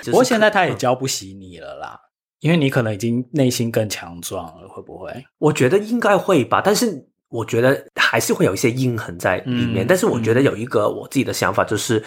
[0.06, 2.00] 不过现在他也教不习你了啦，
[2.42, 5.26] 因为你可能已经内心更强壮了，会不会？
[5.38, 9.86] 我觉得应该会吧，但是我觉得还是会有一些印痕在里面。
[9.86, 12.04] 嗯、但是我觉得有一个我自己的想法，就是，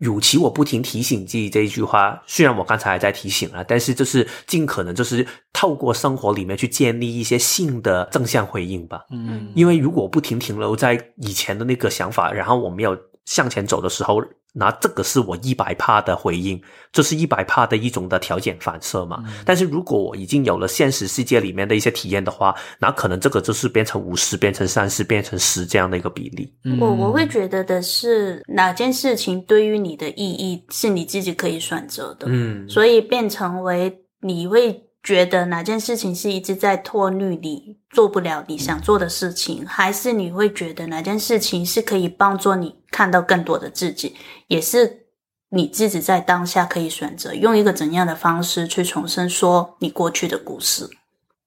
[0.00, 9.06] 与、嗯、其我不停提醒自己这一句话，虽然我刚才还在提醒了，但是就是尽可能就是透过生活里面去建立一些性的正向回应吧。
[9.10, 14.20] 嗯，因为如果不停停留在以前的那个想法，然后我没有向前走的时候。
[14.52, 16.60] 那这个是我一百帕的回应，
[16.92, 19.22] 这是一百帕的一种的条件反射嘛。
[19.26, 26.52] 嗯、但是如果我已经有了现实世界里面的一些体验的话，那可能这个就是变成五十，变成三十，变成十这样的一个比例。
[26.64, 32.26] 嗯、我我会觉得的是，哪件事情对于你的意义是你自己可以选择的。
[32.28, 34.89] 嗯，所以变成为你会。
[35.02, 44.14] 觉得哪件事情是一直在拖累你做不了你想做的事情，还是你会觉得哪件事情是可以帮助你看到更多的自己，
[44.48, 45.06] 也是
[45.48, 50.88] 你自己在当下可以选择用一个怎样的方式去重申说你过去的故事。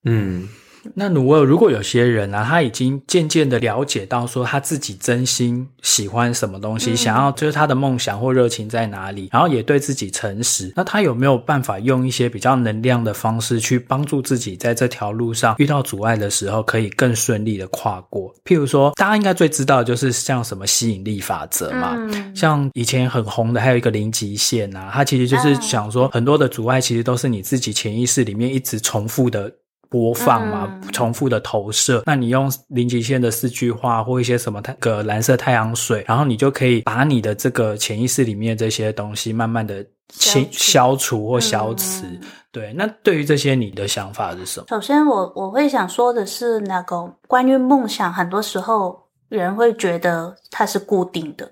[0.06, 0.50] 嗯。
[0.96, 18.34] 那如果如果有些人啊，他已经渐渐的了解到说他自己真心喜欢什么东西，嗯、想要就是他的梦想或热情在哪里，然后也对自己诚实，那他有没有办法用一些比较能量的方式去帮助自己在这条路上遇到阻碍的时候，可以更顺利的跨过？
[18.44, 29.52] 譬如说，大家应该最知道的就是像什么吸引力法则嘛，嗯、像以前很红的还有一个零极限啊，它其实就是想说很多的阻碍其实都是你自己潜意识里面一直重复的。
[29.94, 32.02] 播放嘛，嗯、重复的投射。
[32.08, 42.06] 那你用零极限的四句话或一些什么太个蓝色太阳水，然后你就可以把你的这个潜意识里面这些东西慢慢的清消除或消磁。
[42.08, 42.20] 嗯、
[42.52, 44.66] 对，那对于这些你的想法是什么？
[44.68, 51.48] 首先我，我我会想说的是，那个关于梦想，很多时候人会觉得它是固定的。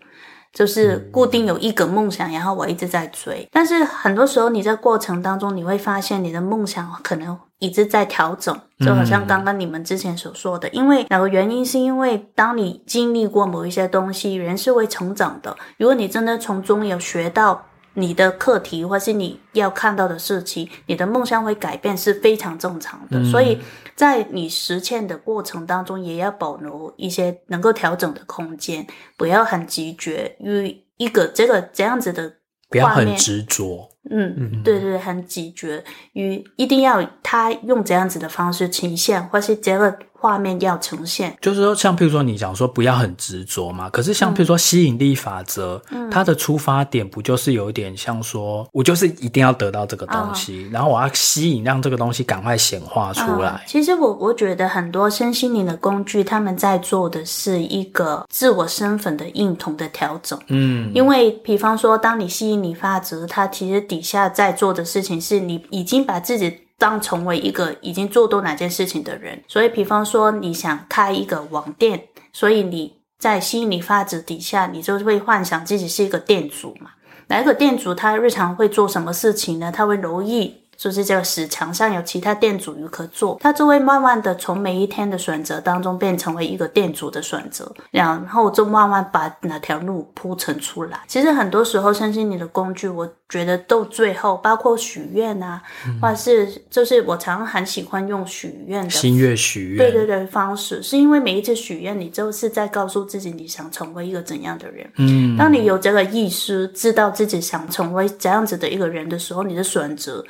[0.53, 3.47] 就是固定有一个梦想，然后我一直在追。
[3.51, 10.67] 但是很多时候你在过程当中，你会发现你的梦想可能一直在调整，就好像刚刚你们之前所说的。
[10.69, 11.65] 因为哪个原因？
[11.65, 15.55] 是因为当你经历过某一些东西，人是会成长的。
[15.77, 17.63] 如果你真的从中有学到。
[17.93, 23.19] 你的课题，或是你要看到的事情，你的梦想会改变是非常正常的。
[23.19, 23.59] 嗯、所以
[24.01, 32.33] 在你实践的过程当中，也要保留一些能够调整的空间，不要很急决于一个这个这样子的
[32.67, 33.87] 不要很执着。
[34.09, 35.83] 嗯，嗯对，对对，很急决
[36.13, 39.95] 于一定要他用这样子的方式呈现，或是这个。
[40.21, 43.89] 画面要呈现，就是说，像譬如说，你讲说不要很执着嘛。
[43.89, 53.49] 可是像譬如说吸引力法则，嗯、它的出发点不就是有一点像说，我就是一定要得到这个东西，哦、然后我要吸引让这个东西赶快显化出来。
[53.49, 60.39] 哦、其实我我觉得很多身心灵的工具，他们在做的是一个自我身份的认同的调整。
[60.49, 66.55] 嗯，因为比方说，当你吸引力法则，它其实底下在做的事情是你已经把自己。
[66.81, 76.89] 当成为一个已经做多哪件事情的人，所以，比方说你想开一个网店，所以你在吸引力法则底下，你就会幻想自己是一个店主嘛。
[77.27, 79.71] 哪一个店主他日常会做什么事情呢？
[79.71, 80.60] 他会留意。
[80.81, 90.99] 就是这个市场上有其他店主与可做，他就会慢慢的从每一天的选择当中变成为一个店主的选择，然后就慢慢把哪条路铺成出来。
[91.07, 104.91] 其实很多时候，相信你的工具，我觉得到最后，包括许愿啊，嗯、或者是就是我常常很喜欢用许愿的心愿许愿，对对对方式，是因为每一次许愿，你就是在告诉自己你想成为一个怎样的人。
[104.97, 110.25] 嗯，当你有这个意识，知道自己想成为这样子的一个人的时候，你的选择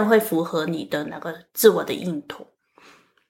[0.00, 2.46] 会符合你的那个自我的认同。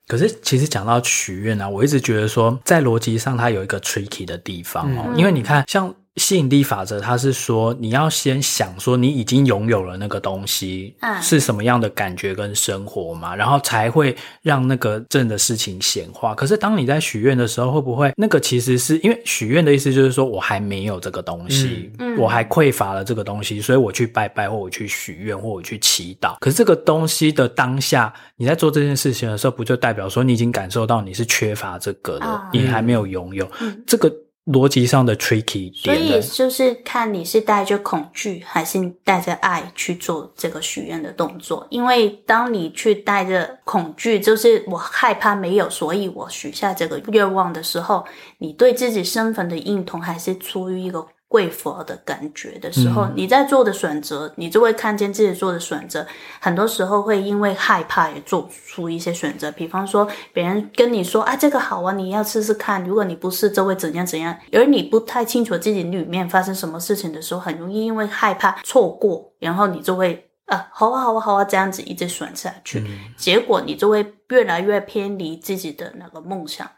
[0.07, 5.94] 可是，其实讲到许愿啊，我一直觉得说，在逻辑上它有一个 tricky 的地方哦，嗯、因为你看，像。
[6.16, 16.35] 吸引力法则，它是说你要先想说你已经拥有了那个东西，是什么样的感觉跟生活嘛，然后才会让那个正的事情显化。
[16.35, 26.37] 可是当你在许愿的时候，会不会那个其实是因为许愿的意思就是说我还没有这个东西，嗯，我还匮乏了这个东西，所以我去拜拜或我去许愿或我去祈祷。
[26.40, 33.51] 可是这个东西的当下，你在做这件事情的时候，不就代表说你已经感受到你是缺乏这个的，你还没有拥有
[33.87, 34.12] 这个。
[34.46, 41.64] 逻辑上的 tricky 点，所以就是看你是带着恐惧还是带着爱去做这个许愿的动作。
[41.70, 48.05] 因为当你去带着恐惧，就是我害怕没有，所以我许下这个愿望的时候，
[48.38, 51.07] 你对自己身份的认同还是出于一个。
[51.33, 56.07] 匮乏的感觉的时候，你在做的选择，你就会看见自己做的选择，
[56.38, 59.51] 很多时候会因为害怕也做出一些选择。
[59.53, 62.85] 比方说，别人跟你说啊，这个好啊，你要试试看。
[62.85, 64.37] 如果你不试，就会怎样怎样。
[64.53, 70.29] 而你不太清楚自己里面发生什么事情的时候，很容易因为害怕错过，然后你就会。
[70.47, 76.68] 啊，好啊，好啊，好啊，这样子一直选下去，嗯、结果你就会越来越偏离自己的那个梦想。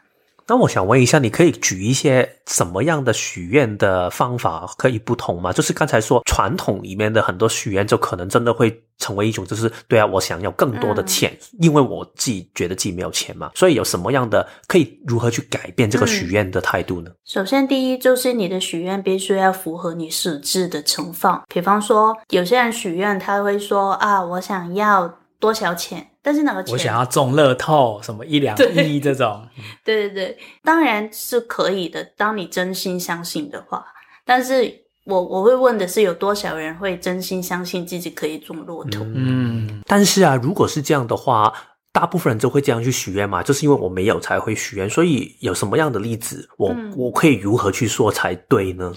[0.47, 5.51] 那我想问一下，你可以举一些什么样的许愿的方法可以不同吗？
[5.51, 13.49] 就是刚才说传统里面的很多许愿，就可能真的会成为一种，就是对啊，我想要更多的钱，嗯、因为我自己觉得自己没有钱嘛。
[13.55, 17.09] 所以有什么样的可以如何去改变这个许愿的态度呢？
[17.09, 21.43] 嗯、首先，第一就是你的许愿必须要符合你实质的情况。
[21.47, 26.05] 比方说，有些人许愿他会说啊，我想要多少钱。
[26.21, 29.47] 但是那个钱，我想要中乐透，什么一两亿这种，
[29.85, 32.03] 对对对，当然是可以的。
[32.17, 33.85] 当你真心相信的话，
[34.25, 39.03] 但是我我会问的是，有多少人会真心相信自己可以中乐透？
[39.03, 41.53] 嗯，但是啊，如果是这样的话，
[41.91, 44.89] 大部分人都会这样去许愿嘛，就是因为我没有才会许愿。
[44.89, 48.91] 所以有什么样的例子，我、嗯、我可以如何去说才对呢？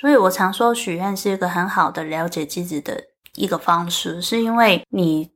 [0.00, 2.98] 所以我常说，许愿是一个很好的了解自己的
[3.34, 5.30] 一个方式，是因为你。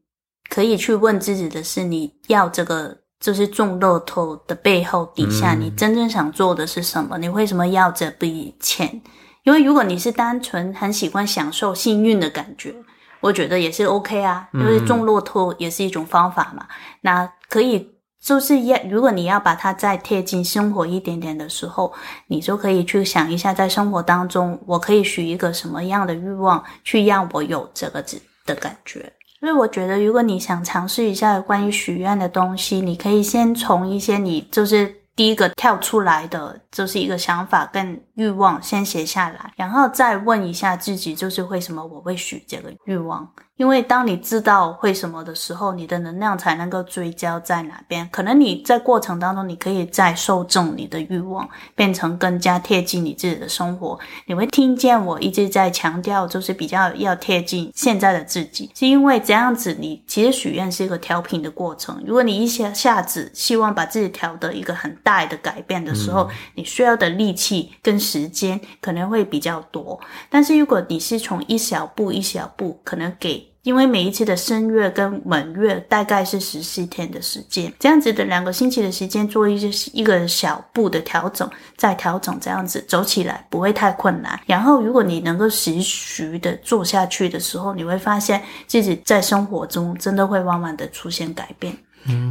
[0.48, 7.18] 可以去问自己的是，你要这个就是中乐透的背后底下，你真正想做的是什么？
[7.18, 9.02] 嗯、你为什么要这笔钱？
[9.44, 12.74] 因为如果你是单纯很喜欢享受幸运的感觉，
[13.20, 16.66] 我觉得也是 OK 啊，因为中乐透也是一种方法嘛。
[16.68, 17.90] 嗯、那可以
[18.22, 21.92] 就是要，如果你要把它再贴近生活一点点的时候，
[22.26, 28.02] 你就可以去想一下，在生活当中，我可以许一个什么样的欲望，去让我有这个
[28.46, 29.12] 的感觉。
[29.44, 43.28] 所以我觉得，如果你想尝试一下关于许愿的东西，你可以先从一些你就是第一个跳出来的，就是一个想法跟欲望先写下来，然后再问一下自己，就是为什么我会许这个欲望。
[43.56, 48.08] 因为当你知道为什么的时候，你的能量才能够聚焦在哪边。
[48.10, 53.96] 可能你在过程当中，你可以再受众你的欲望，变成更加贴近你自己的生活。
[54.26, 62.02] 你会听见我一直在强调，就是比较要贴近现在的自己，是因为这样子，你其实许愿是一个调频的过程。
[62.04, 69.98] 如果你一下下子希望把自己调得一个很大的改变的时候，你需要的力气跟时间可能会比较多。
[70.28, 84.38] 但是如果你是从一小步一小步，可能给因为每一次的声乐跟满月大概是十四天的时间，这样子的两个星期的时间做一些一个小步的调整，再调整，这样子走起来不会太困难。
[84.44, 91.74] 然后，如果你能够持续的做下去的时候，你会发现自己在生活中真的会慢慢的出现改变。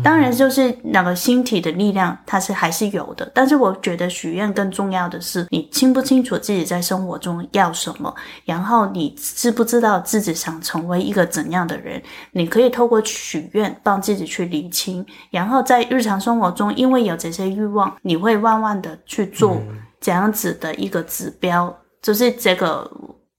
[0.03, 3.31] 当然，就是那个心体的力量，它是还是有的。
[3.33, 8.13] 但是，我觉得许愿更重要的是，你清不清楚自己在生活中要什么，
[8.45, 12.01] 然后你知不知道自己想成为一个怎样的人？
[12.31, 19.59] 你可以透过许愿帮自己去理清，然后在日常生活中，因为有这些欲望，你会慢慢的去做
[19.99, 22.89] 这样子的一个指标，就是这个，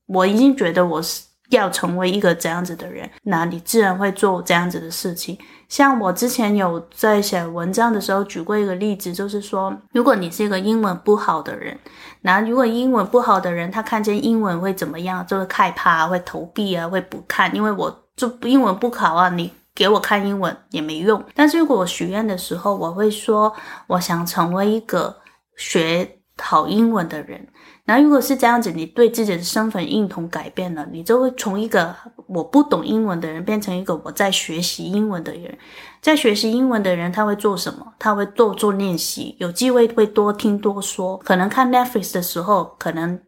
[0.06, 5.38] 我已经觉得我是要成为一个这样子的人，那你自然会做这样子的事情。
[5.74, 11.76] 像我之前有在写文章的时候举过一个例子，就是说，如果你是一个英文不好的人，
[12.20, 15.26] 那如果英文不好的人他看见英文会怎么样？
[15.26, 21.20] 就会害怕，会逃避啊，会不看，因为我就英文不好啊，你给我看英文也没用。
[21.34, 23.52] 但是如果我许愿的时候，我会说，
[23.88, 25.16] 我想成为一个
[25.56, 26.08] 学
[26.40, 27.48] 好英文的人。
[27.86, 31.94] 那如果是这样子，你对自己的身份认同改变了，你就会从一个
[32.26, 35.54] 我不懂英文的人变成一个我在学习英文的人。
[36.00, 37.86] 在学习英文的人，他会做什么？
[37.98, 41.18] 他会多做练习，有机会会多听多说。
[41.18, 43.20] 可能看 Netflix 的时候，可能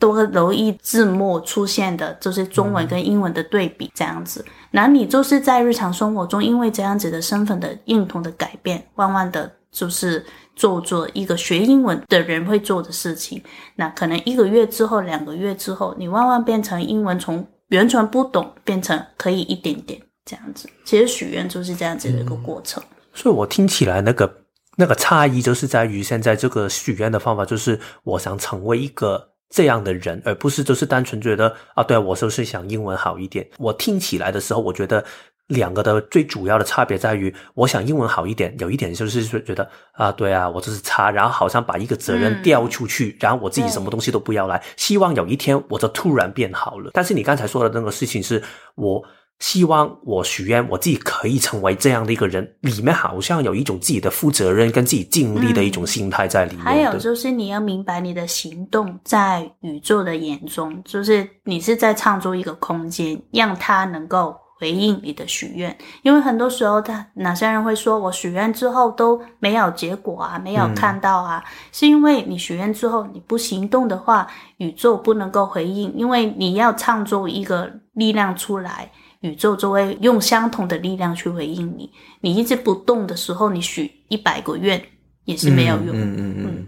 [0.00, 4.44] 多留意字幕出现的，就是中文跟英文的对比，这样子。
[4.72, 10.26] 那你就是在日常生活中，因为这样子的身份的认同的改变，慢慢的就是。
[10.54, 13.42] 做做一个学英文的人会做的事情，
[13.76, 20.68] 那可能一个月之后、两个月之后，你慢慢变成英文从完全不懂变成可以一点点这样子。
[20.84, 22.82] 其实许愿就是这样子的一个过程。
[23.14, 24.32] 所以我听起来那个
[24.76, 33.48] 那个差异就是在于现在这个许愿的方法，就是我想成为一个这样的人，而不是就是单纯觉得啊，对，我就是想英文好一点。
[33.58, 35.04] 我听起来的时候，我觉得。
[35.52, 46.90] 两个的最主要的差别在于，我想英文好一点，有一点就是说觉得啊，对啊，我这是差，然后好像把一个责任掉出去，嗯、然后我自己什么东西都不要来，希望有一天我就突然变好了。
[46.94, 48.42] 但是你刚才说的那个事情是，
[48.74, 49.02] 我
[49.40, 56.62] 希望我许愿我自己可以成为这样的一个人，里面好像有一种自己的负责任跟自己尽力的一种心态在里面。
[56.62, 64.36] 嗯、还有就是你要明白，你的行动在宇宙的眼中，就是你是在创作一个空间，让它能够。
[64.62, 74.24] 回应你的许愿，因为很多时候他哪些人会说，我许愿之后都没有结果啊，没有看到啊，嗯、是因为你许愿之后你不行动的话，
[74.58, 78.88] 宇宙不能够回应，因为你要创作一个力量出来，
[79.22, 81.90] 宇宙就会用相同的力量去回应你。
[82.20, 84.80] 你一直不动的时候，你许一百个愿
[85.24, 85.88] 也是没有用。
[85.88, 86.46] 嗯嗯嗯。
[86.46, 86.66] 嗯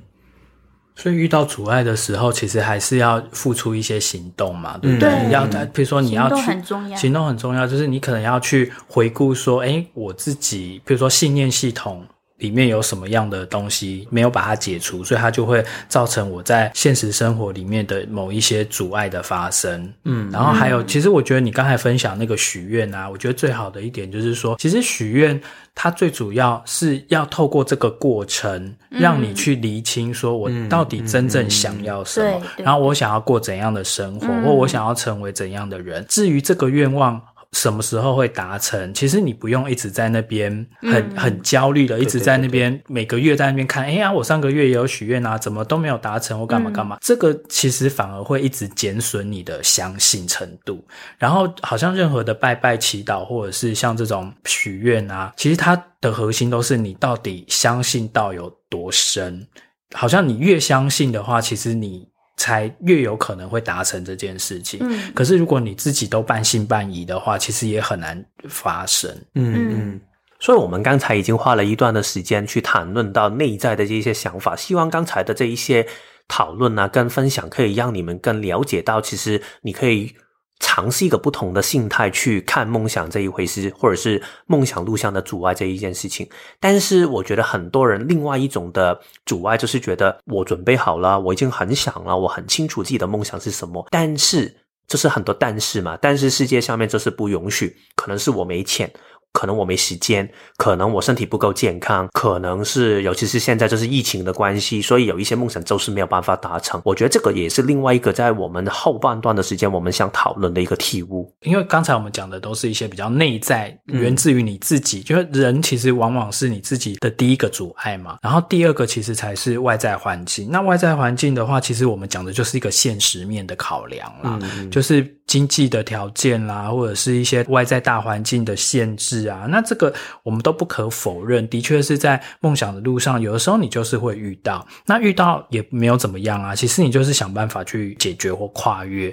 [0.96, 5.08] 所以遇到阻碍的时候，其实还是要付出一些行动嘛，对不对？
[5.08, 6.96] 嗯，要，比如说你要去，行动很重要。
[6.96, 12.04] 行动很重要，就是你可能要去回顾说，哎，我自己，比如说信念系统。
[12.38, 19.92] 里面有什么样的东西没有把它解除，所以它就会造成我在现实生活里面的某一些阻碍的发生。
[20.04, 25.40] 嗯，然后还有，其实我觉得你刚才分享那个许愿啊，我觉得最好的一点就是说，其实许愿
[25.74, 36.04] 它最主要是要透过这个过程，让你去厘清说我到底真正想要什么，然后我想要过怎样的生活，或我想要成为怎样的人。
[36.08, 37.20] 至于这个愿望。
[37.54, 38.92] 什么时候会达成？
[38.92, 40.50] 其实你不用一直在那边
[40.82, 43.84] 很、嗯、很焦虑的，一直在那边每个月在那边看。
[43.84, 46.96] 哎呀，我上个月也有许愿啊，怎么都没有达成，我干嘛干嘛？
[46.96, 50.84] 嗯、这个其实反而会一直减损你的相信程度。
[51.16, 59.46] 然后好像任何的拜拜祈祷，或者是像这种许愿啊，其实它的核心都是你到底相信到有多深。
[59.94, 62.08] 好像你越相信的话，其实你。
[62.36, 64.80] 才越有可能会达成这件事情。
[64.82, 69.10] 嗯，可是如果你自己都半信半疑的话，其实也很难发生。
[69.34, 70.00] 嗯嗯，
[70.40, 75.86] 所以我们刚才已经花了一段的时间去谈论到内在的这些想法，希望刚才的这一些
[76.28, 80.14] 讨论啊跟分享，可以让你们更了解到，其实你可以。
[80.60, 86.28] 尝试一个不同的心态去看梦想这一回事，或者是梦想路上的阻碍这一件事情。
[86.58, 93.86] 但是，我觉得很多人另外一种的阻碍就是觉得我准备好了，我已经很想了，我很清楚自己的梦想是什么。
[93.90, 94.54] 但是，
[94.86, 95.98] 这是很多但是嘛？
[96.00, 98.90] 但是世界上面这是不允许，可能是我没钱。
[99.34, 100.26] 可能我没时间，
[100.56, 106.80] 可能我身体不够健康，可能是尤其是现在就是疫情的关系，所以有一些梦想就是没有办法达成。
[106.84, 111.30] 我觉得这个也是另外一个在我们后半段的时间我们想讨论的一个体悟。
[111.42, 120.48] 因为刚才我们讲的都是一些比较内在，源自于你自己，嗯、就是人其实往往是你自己的第一个阻碍嘛，然后第二个其实才是外在环境。
[120.48, 125.04] 那外在环境的话，其实我们讲的就是一个现实面的考量啦，嗯、就是
[125.34, 129.26] 经济的条件啦，或者是一些外在大环境的限制。
[129.26, 139.12] 啊，那这个我们都不可否认，的确是在梦想的路上，有的时候你就是会遇到，那遇到也没有怎么样啊，其实你就是想办法去解决或跨越，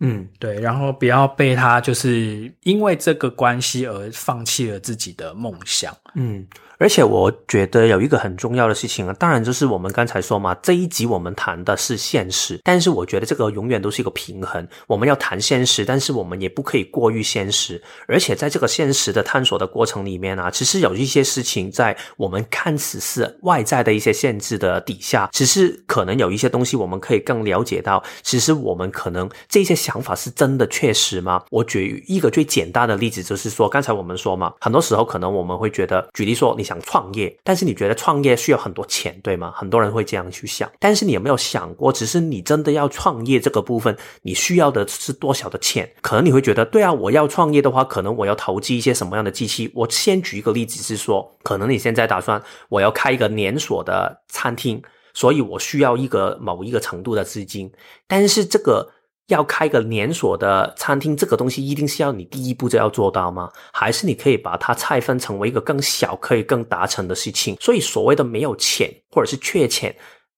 [0.00, 6.46] 嗯，对，然后不要被他就是因为这个关系而放弃了自己的梦想，嗯。
[6.82, 14.66] 而且我觉得有一个很重要的事情啊，当然就是我们刚才说嘛，这一集我们谈的是现实，但是我觉得这个永远都是一个平衡。
[14.88, 17.80] 我们要谈现实，但是我们也不可以过于现实。
[18.08, 31.44] 而且在这个现实的探索的过程里面啊，其实有一些事情在我们看似是外在的一些限制的底下，其实可能有一些东西我们可以更了解到，其实我们可能这些想法是真的确实吗？
[31.50, 36.71] 我举一个最简单的例子，就是说刚才我们说嘛，很多时候可能我们会觉得，举例说你。
[36.72, 39.52] 想创业，但是你觉得创业需要很多钱，对吗？
[39.54, 40.70] 很多人会这样去想。
[40.78, 45.90] 但是你有没有想过，只是你真的要创业这个部分，你需要的是多少的钱？
[46.00, 49.70] 可能你会觉得，对啊，我要创业的话，可能我要投资一些什么样的机器？
[49.74, 57.70] 我先举一个例子是说，可能你现在打算我要开一个连锁的餐厅，所以我需要一个某一个程度的资金，
[58.08, 58.88] 但是这个。
[59.28, 63.50] 要开个连锁的餐厅，这个东西一定是要你第一步就要做到吗？
[63.72, 67.56] 还是你可以把它拆分成为一个更小、可以更达成的事情？
[67.60, 69.94] 所以所谓的没有钱，或者是缺钱。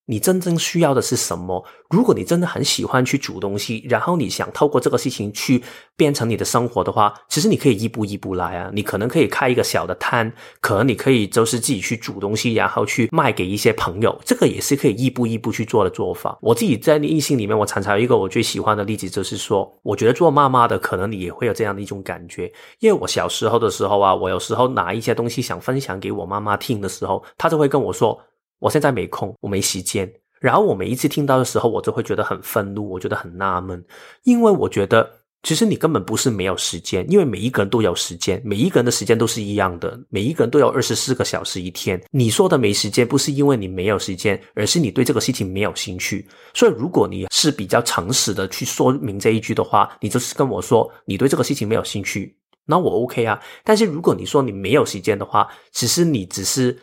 [0.07, 1.63] 你真正需要的是什么？
[1.89, 5.63] 如果你真的很喜欢去煮东西，然后你想透过这个事情去
[5.95, 8.69] 变成你的生活的话，其实你可以一步一步来啊。
[8.73, 10.31] 你可能可以开一个小的摊，
[10.61, 16.37] 可能你可以就是自己去煮东西，然后去卖给一些朋友，这个也是可以一步一步去做的做法。
[16.41, 28.19] 我自己在异性里面，我常常有一个我最喜欢的例子，就是说，我觉得做妈妈的可能你也会有这样的一种感觉，因为我小时候的时候啊，我有时候拿一些东西想分享给我妈妈听的时候，她就会跟我说。
[28.59, 30.11] 我现在没空，我没时间。
[30.39, 33.83] 然后我每一次听到的时候，我就会觉得很愤怒，我觉得很纳闷，
[34.23, 35.09] 因为我觉得
[35.43, 41.99] 其实你根本不是没有时间，因为每一个人都有时间，每一个人的时间都是一样的，每一个人都有二十四个小时一天。
[42.11, 46.27] 你说的没时间，不是因为你没有时间，而是你对这个事情没有兴趣。
[46.53, 52.35] 所以，如果你是比较诚实的去说明这一句的话，你就是跟我说你对这个事情没有兴趣，
[52.65, 53.41] 那我 OK 啊。
[53.63, 56.77] 但是如果你说你没有时间的话，其实你只是。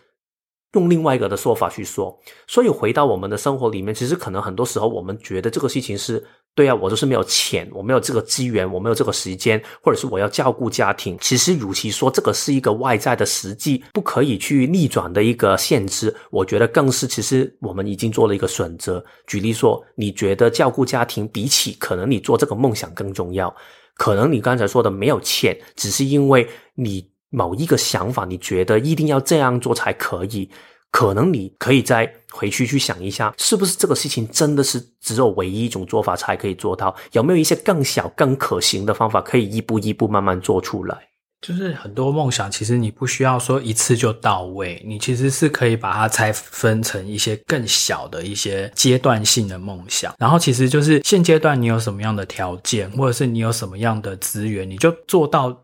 [0.75, 11.17] 用另外一个的说法去说，所以回到我们的生活里面，其实可能很多时候我们觉得这个事情是对啊，我就是没有钱，我没有这个资源，我没有这个时间，或者是我要照顾家庭。
[11.21, 19.05] 其实，与其说这个是一个外在的实际不可以去逆转的一个限制，我觉得更是其实我们已经做了一个选择。
[19.27, 23.55] 举例说，你觉得照顾家庭比起可能你做这个梦想更重要。
[23.95, 30.49] 可能你刚才说的没有钱，只是因为你某一个想法，你觉得一定要这样做才可以。
[30.93, 36.95] 可能你可以再回去去想一下，是不是这个事情真的是只有唯一一种做法才可以做到？
[37.13, 40.95] 有没有一些更小、更可行的方法，可以一步一步慢慢做出来？
[41.41, 50.15] 就是很多梦想，其实你不需要说一次就到位，你其实是可以把它拆分成一些更小的一些阶段性的梦想。
[50.19, 55.62] 然后，其实就是现阶段你有什么样的条件，或者是你有什么样的资源，你就做到。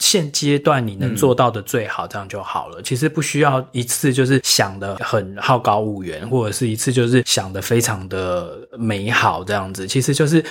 [0.00, 2.80] 现阶段你能做到的最好，这样就好了。
[2.80, 2.84] 嗯。
[2.84, 9.86] 其实不需要一次就是想的很好高骛远，或者是一次就是想的非常的美好这样子。
[9.86, 10.44] 其实就是。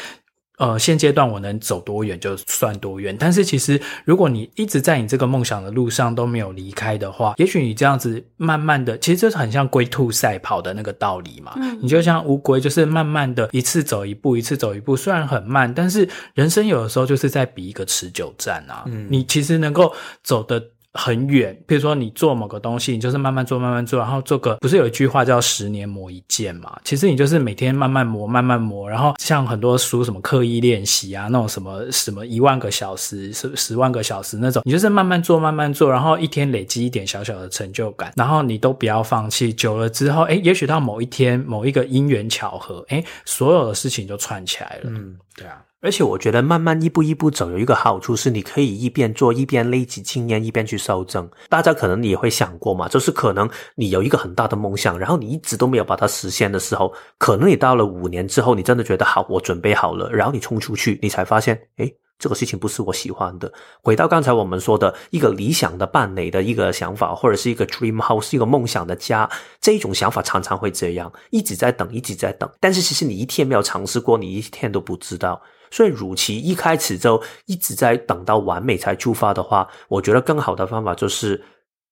[0.60, 3.16] 呃，现阶段我能走多远就算多远。
[3.18, 11.54] 但是其实，如果你一直在你这个梦想的路上都没有离开的话，也许你这样子慢慢的，其实就是很像龟兔赛跑的那个道理嘛。
[11.56, 18.84] 嗯，你就像乌龟，就是慢慢的一次走一步，一次走一步，虽然很慢，但是人生有的时候就是在比一个持久战啊。
[18.88, 19.94] 嗯，你其实能够
[20.24, 20.62] 走的。
[20.94, 26.80] 很远，比如说你做某个东西，你就是慢慢做，慢慢做，然后做个不是有一句话叫“十年磨一剑”嘛？
[26.84, 39.54] 其实你就是每天慢慢磨，慢慢磨，然后像很多书什么刻意练习啊，那种什么什么一万个小时、十十万个小时那种，你就是慢慢做，慢慢做，然后一天累积一点小小的成就感，然后你都不要放弃。
[39.54, 44.84] 久了之后，哎，也许到某一天，某一个因缘巧合，哎，所有的事情就串起来了。
[44.86, 45.62] 嗯，对啊。
[45.82, 51.30] 而且我觉得慢慢一步一步走有一个好处是，你可以一边做一边累积经验，一边去修正。
[51.48, 63.50] 大家可能也会想过嘛，就是可能你有一个很大的梦想，然后你一直都没有把它实现的时候，可能你到了五年之后，你真的觉得好，我准备好了，然后你冲出去，你才发现，诶，这个事情不是我喜欢的。
[63.82, 69.30] 回到刚才我们说的一个理想的伴侣的一个想法，或者是一个 dream house，一个梦想的家，
[69.62, 72.52] 这种想法常常会这样，一直在等，一直在等。
[72.60, 75.42] 但是其实你一天没有尝试过，你一天都不知道。
[75.72, 81.42] 所以，如其一开始就一直在等到完美才出发的话，我觉得更好的方法就是，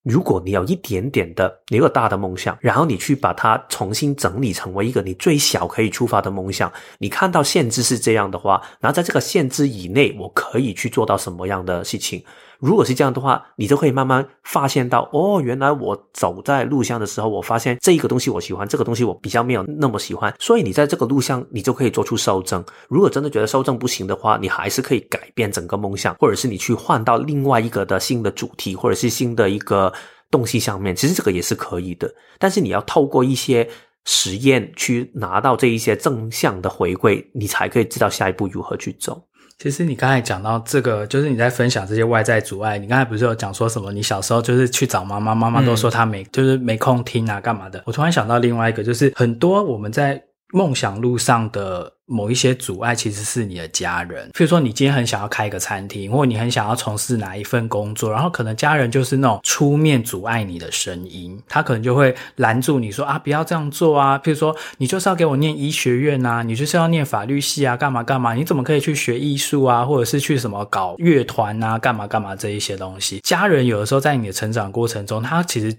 [0.04, 6.72] 如果你有一点点的一个大的梦想，然后你去把它重新整理成为一个你最小可以出发的梦想。
[6.98, 12.24] 你看到限制是这样的话，那在这个限制以内，我可以去做到什么样的事情？
[12.60, 22.64] 如果是这样的话，你就可以慢慢发现到，哦，原来我走在路上的时候，我发现这一个东西我喜欢，这个东西我比较没有那么喜欢，所以你在这个路上，你就可以做出修正。
[22.88, 29.92] 如果真的觉得修正不行的话，你还是可以改变整个梦想，或者是你去换到另外一个的新的主题，或者是新的一个
[30.30, 32.12] 东西上面，其实这个也是可以的。
[32.38, 33.68] 但是你要透过一些
[34.04, 39.22] 实验去拿到这一些正向的回馈，你才可以知道下一步如何去走。
[39.58, 42.78] 其实你刚才讲到这个，就是你在分享这些外在阻碍。
[42.78, 43.92] 你刚才不是有讲说什么？
[43.92, 47.82] 你小时候就是去找妈妈，妈妈都说她没，就是没空听啊，干嘛的？
[47.84, 50.22] 我突然想到另外一个，就是很多我们在。
[50.50, 54.28] 梦想路上的某一些阻碍，其实是你的家人。
[54.30, 64.18] 譬如说，你今天很想要开一个餐厅，或者你很想要从事哪一份工作，然后可能家人就是那种出面阻碍你的声音，他可能就会拦住你说啊，不要这样做啊。
[64.18, 68.32] 譬如说，你就是要给我念医学院啊，你就是要念法律系啊，干嘛干嘛？
[68.32, 73.20] 你怎么可以去学艺术啊，或者是去什么搞乐团啊，干嘛干嘛这一些东西？
[73.20, 75.76] 家人有的时候在你的成长过程中，他其实。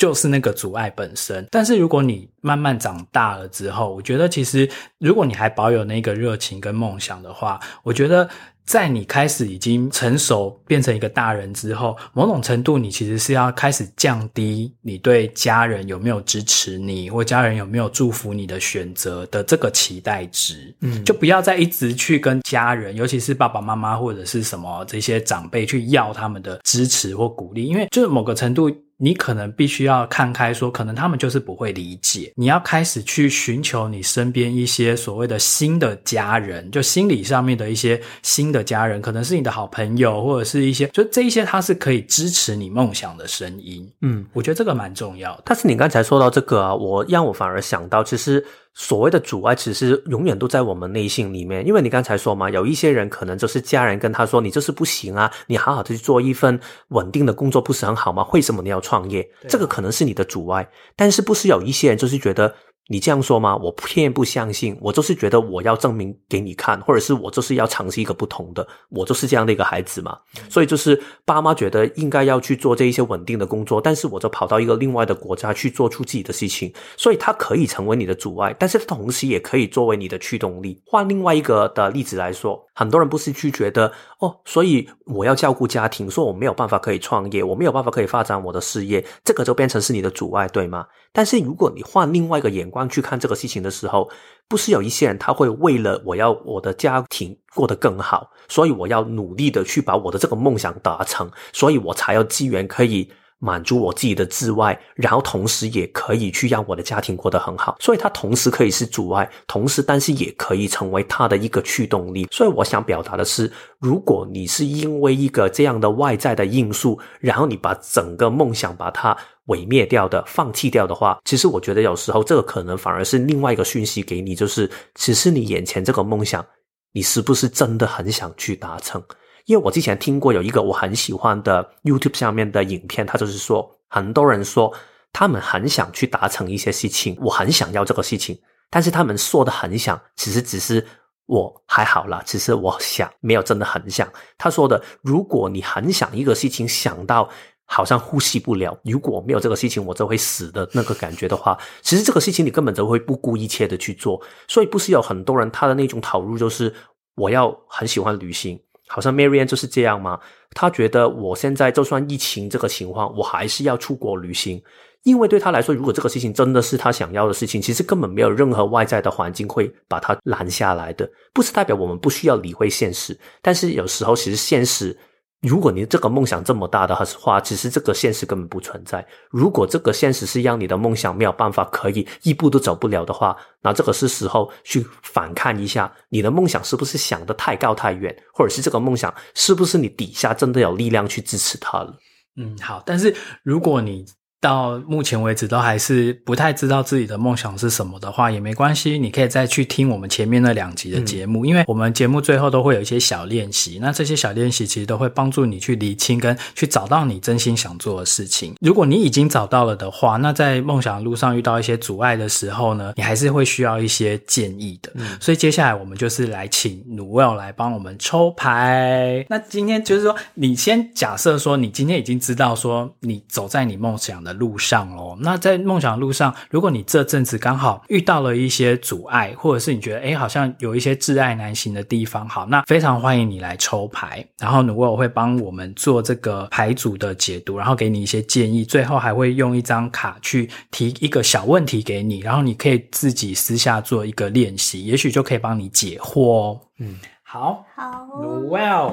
[0.00, 4.66] 就是那个阻碍本身，但是如果你慢慢长大了之后，我觉得其实
[4.98, 8.26] 如果你还保有那个热情跟梦想的话，我觉得
[8.64, 28.74] 在你开始已经成熟变成一个大人之后，某种程度你其实是要开始降低你对家人有没有支持你，或家人有没有祝福你的选择的这个期待值，嗯，就不要再一直去跟家人，尤其是爸爸妈妈或者是什么这些长辈去要他们的支持或鼓励，因为就是某个程度。
[29.00, 32.30] 你可能必须要看开，说可能他们就是不会理解。
[32.36, 43.90] 你要开始去寻求你身边一些所谓的新的家人，就心理上面的一些新的家人，可能是你的好朋友，或者是一些就这一些，他是可以支持你梦想的声音。
[44.02, 45.44] 嗯，我觉得这个蛮重要的。
[45.46, 48.44] 但是你刚才说到这个啊，我让我反而想到，其实。
[48.74, 51.66] 所谓的阻碍，其实永远都在我们内心里面。
[51.66, 56.58] 因为你刚才说嘛，有一些人可能就是家人跟他说：“你就是不行啊，你好好的去做一份
[56.88, 58.26] 稳定的工作，不是很好吗？
[58.32, 60.68] 为什么你要创业？”这个可能是你的阻碍。
[60.96, 62.54] 但是不是有一些人就是觉得。
[62.88, 63.56] 你这样说吗？
[63.56, 70.18] 我偏不相信，我就是觉得我要证明给你看，或者是我就是要尝试一个不同的，我就是这样的一个孩子嘛。
[70.48, 80.82] 所以就是爸妈觉得应该要去做这一些稳定的工作，但是我就跑到一个另外的国家去做出自己的事情，所以他可以成为你的阻碍，但是同时也可以作为你的驱动力。
[80.84, 90.84] 换另外一个的例子来说，很多人不是去觉得哦，所以我要照顾家庭，说我没有办法可以创业，我没有办法可以发展我的事业，这个就变成是你的阻碍，对吗？
[91.12, 94.10] 但是如果你换另外一个眼光去看这个事情的时候，
[94.48, 103.10] 不是有一些人他会为了我要我的家庭过得更好，所以我要努力的去把我的这个梦想达成，所以我才有资源可以。
[103.42, 112.28] 满足我自己的之外，然后同时也可以去让我的家庭过得很好，所以它同时可以是阻碍，同时但是也可以成为它的一个驱动力。
[112.30, 119.16] 所以我想表达的是，如果你是因为一个这样的外在的因素，然后你把整个梦想把它
[119.50, 126.46] 毁灭掉的、放弃掉的话，其实我觉得有时候这个可能反而是另外一个讯息给你，就是其实你眼前这个梦想，
[126.92, 129.02] 你是不是真的很想去达成？
[129.46, 134.72] 因为我之前听过有一个我很喜欢的 YouTube 上面的影片，他就是说，很多人说
[135.12, 138.38] 他们很想去达成一些事情，我很想要这个事情，
[138.70, 140.86] 但是他们说的很想，其实只是
[141.26, 144.08] 我还好啦，只是我想没有真的很想。
[144.38, 147.28] 他说的，如果你很想一个事情，想到
[147.72, 154.20] 好像呼吸不了，如果没有这个事情我就会死的那个感觉的话，其实这个事情你根本就会不顾一切的去做。
[154.48, 156.74] 所以不是有很多人他的那种投入就是
[157.14, 158.60] 我要很喜欢旅行。
[158.88, 160.18] 好像 Marian 就是这样吗？
[160.52, 164.60] 他觉得我现在就算疫情这个情况，我还是要出国旅行，
[165.04, 171.08] 因为对他来说，如果这个事情真的是他想要的事情，其实根本没有任何外在的环境会把他拦下来的。
[171.32, 174.98] 不是代表我们不需要理会现实，但是有时候其实现实。
[175.42, 179.06] 如果你这个梦想这么大的话，其实这个现实根本不存在。
[179.30, 191.94] 如果这个现实是让你的梦想没有办法可以一步都走不了的话，那这个是时候去反看一下你的梦想是不是想得太高太远，或者是这个梦想是不是你底下真的有力量去支持它了。
[192.36, 192.82] 嗯，好。
[192.84, 194.04] 但是如果你
[194.40, 208.54] 到目前为止都还是不太知道自己的梦想是什么的话，也没关系，你可以再去听我们前面那两集的节目，嗯、因为我们节目最后都会有一些小练习，那这些小练习其实都会帮助你去理清跟去找到你真心想做的事情。
[208.60, 214.90] 如果你已经找到了的话，那在梦想的路上遇到一些阻碍的时候呢，你还是会需要一些建议的。
[214.94, 219.26] 嗯、所以接下来我们就是来请 Noelle 来帮我们抽牌。
[219.28, 246.60] 那今天就是说，你先假设说，你今天已经知道说，你走在你梦想的路上哦，那在梦想的路上，如果你这阵子刚好遇到了一些阻碍，或者是你觉得诶好像有一些挚爱难行的地方，好，那非常欢迎你来抽牌，然后呢，我会帮我们做这个牌组的解读，然后给你一些建议，最后还会用一张卡去提一个小问题给你，然后你可以自己私下做一个练习，也许就可以帮你解惑哦。
[246.78, 248.06] 嗯，好，好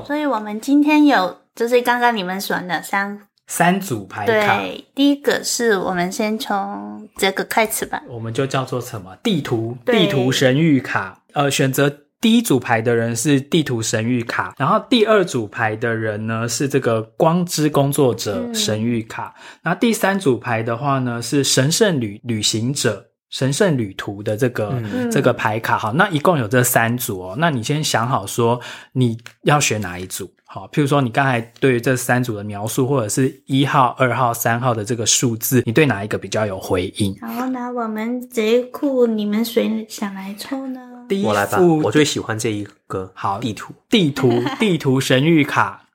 [0.05, 3.26] 所以我们今天有就是刚刚你们选的三。
[3.47, 9.15] 三组牌卡，对，第一个是我们先从这个开始吧，我们就叫做什么？
[9.23, 11.17] 地图，地图神谕卡。
[11.33, 11.89] 呃，选择
[12.19, 19.33] 第一组牌的人是地图神谕卡，然后第二组牌的人呢是这个光之工作者神谕卡，
[19.63, 23.05] 那、嗯、第三组牌的话呢是神圣旅旅行者。
[23.29, 27.35] 神圣旅途的这个、嗯、这个牌卡，好，那一共有这三组哦。
[27.37, 28.57] 那你先想好说
[28.93, 37.15] 你要选哪一组，好，譬如说你刚才对于这三组的描述，或者是一号、二号、三号的这个数字，你对哪一个比较有回应？
[37.21, 41.05] 好，那我们这一库你们谁想来抽呢？
[41.07, 43.11] 第一我来吧，我最喜欢这一个。
[43.13, 45.85] 好，地图，地图， 地图神谕卡，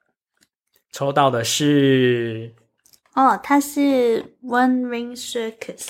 [0.92, 2.54] 抽到的是
[3.14, 5.86] 哦，它是 One Ring Circus。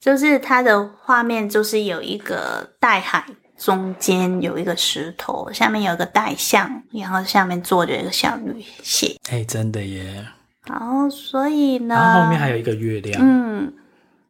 [0.00, 3.24] 就是它的画面，就是有一个大海，
[3.64, 9.16] 中间有一个石头，下面有一个大象，然后下面坐着一个小女鞋。
[9.30, 10.26] 哎，真的耶！
[10.68, 13.18] 好，所以呢，然后后面还有一个月亮。
[13.24, 13.72] 嗯。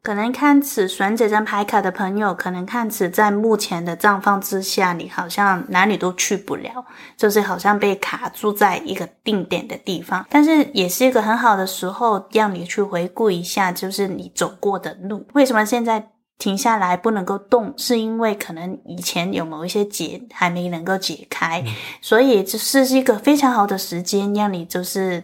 [0.03, 6.85] 可能看此选这张牌卡的朋友，可能看此在目前的状况之下，你好像哪里都去不了，
[7.17, 10.27] 就是好像被卡住在一个定点的地方。
[10.29, 15.27] 但是也是一个很好的时候，让你去回顾一下，就是你走过的路。
[15.33, 16.07] 为什么现在
[16.39, 17.73] 停下来不能够动？
[17.77, 25.23] 是因为可能以前有某一些结还没能够解开，嗯、所以这是一个非常好的时间，让你就是。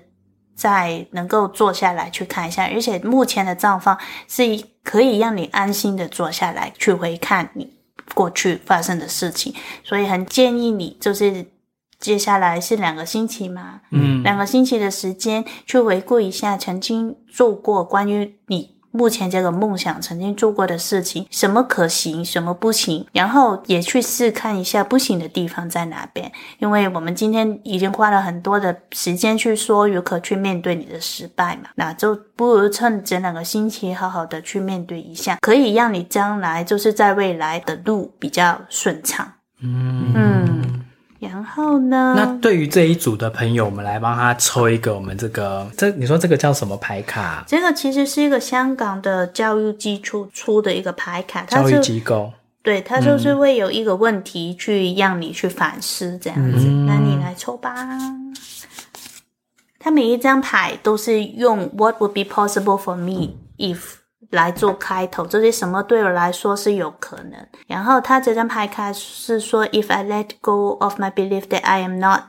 [0.57, 3.97] 再能够坐下来去看一下，而且目前的状况
[4.29, 4.43] 是
[4.85, 7.67] 可以让你安心的坐下来去回看你
[8.13, 11.47] 过去发生的事情，所以很建议你就是
[11.99, 18.80] 接下来是两个星期嘛，嗯，两个星期的时间去回顾一下曾经做过关于你。
[18.91, 26.31] 目前这个梦想曾经做过的事情，什么可行，什么不行，然后也去试看一下不行的地方在哪边。
[26.59, 39.33] 因为我们今天已经花了很多的时间去说如何去面对你的失败嘛，那就不如趁这两个星期好好的去面对一下，可以让你将来就是在未来的路比较顺畅。
[39.63, 40.60] 嗯嗯，
[41.21, 42.15] 然后呢？
[42.17, 47.45] 那对于这一组的朋友，我们来帮他抽一个我们这个这你说这个叫什么牌卡？
[47.47, 52.33] 这个其实是一个香港的教育基础出的一个牌卡，教育机构。
[52.63, 56.67] 对，它就是会有一个问题去让你去反思这样子。
[56.67, 57.75] 嗯、那你来抽吧。
[59.79, 64.00] 它每一张牌都是用 What would be possible for me if
[64.31, 67.47] 来做开头，这些什么对我来说是有可能。
[67.67, 72.23] 然后他这张牌卡是说 If I let go of my belief that I am not，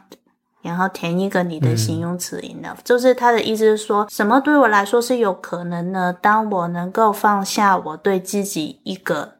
[0.61, 6.13] 然后填一个你的形容词 enough，、嗯、就是他的意思是说什么对我来说是有可能呢？
[6.21, 9.35] 当我能够放下我对自己一个。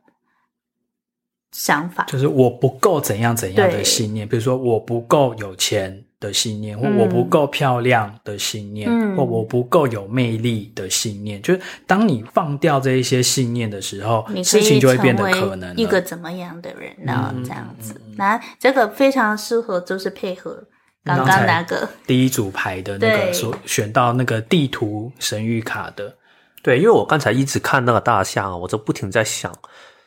[1.54, 11.42] 想法就是我不够怎样怎样的信念，比如说我不够有钱的信念，或我不够漂亮的信念，嗯、或我不够有魅力的信念。
[11.42, 17.34] 就是当你放掉这一些信念的时候，事情就会变得可能一个怎么样的人呢？
[17.44, 20.64] 这样子，那这个非常适合，就是配合
[21.04, 26.16] 刚刚那个第一组牌的那个所选到那个地图神谕卡的。
[26.62, 29.52] 对，因为我刚才一直看那个大象，我就不停在想。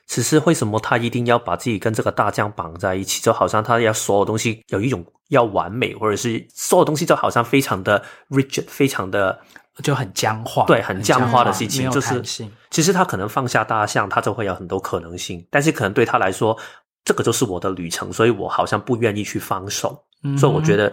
[0.06, 3.22] 只是为什么他一定要把自己跟这个大将绑在一起？
[3.22, 9.40] 就好像他要所有东西有一种要完美，或者是所有东西都好像非常的 rigid，非常的
[9.82, 10.64] 就很僵化。
[10.66, 12.22] 对，很僵化的事情，就是
[12.70, 15.46] 其实他可能放下大象，他就会有很多可能性。
[15.50, 16.58] 但是可能对他来说，
[17.04, 20.04] 这个就是我的旅程，所以我好像不愿意去放手。
[20.22, 20.92] 嗯、所以我觉得。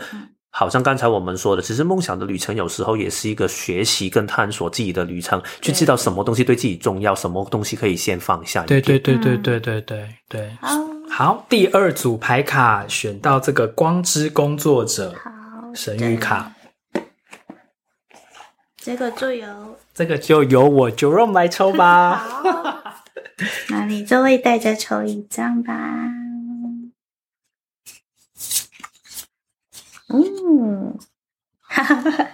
[0.54, 8.64] 好像刚才我们说的，其实梦想的旅程有时候也是一个学习跟探索自己的旅程，去知道什么东西对自己重要，什么东西可以先放下。
[8.64, 10.52] 对对对对对对对对。
[10.62, 10.68] 好，
[11.10, 15.32] 好，第二组牌卡选到这个光之工作者，好，
[15.74, 16.52] 神谕卡。
[18.76, 19.48] 这个就由
[19.94, 22.16] 这个就由我 Jerome 来抽吧。
[22.20, 22.44] 好，
[23.70, 25.74] 那你这位带着抽一张吧。
[30.14, 30.98] 嗯，
[31.62, 32.28] 哈哈哈，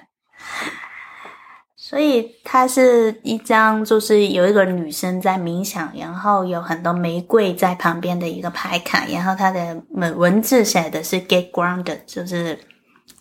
[1.75, 12.57] 所以它是一张，就是有一个女生在冥想，然后有很多玫瑰在旁边的一个牌卡，然后它的文文字写的是 “get grounded”，就是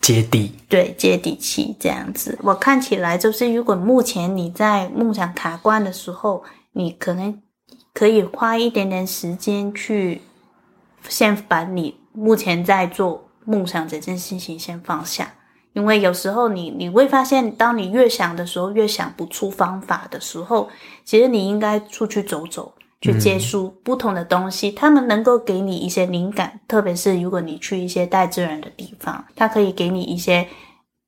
[0.01, 2.39] 接地，对，接地气这样子。
[2.43, 6.43] 我看起来就是，如果目前你在梦想卡关的时候，
[6.73, 7.43] 你可能
[7.93, 10.23] 可以花一点点时间去，
[11.09, 13.26] 先把你目前在做。
[13.47, 15.33] 梦想这件事情先放下，
[15.73, 20.69] 因为有时候你你会发现，当你越想的时候，越想不出方法的时候，
[21.05, 30.47] 其实你应该出去走走，去接触不同的东西，他们能够给你一些灵感，特别是如果你去一些大自然的地方，它可以给你一些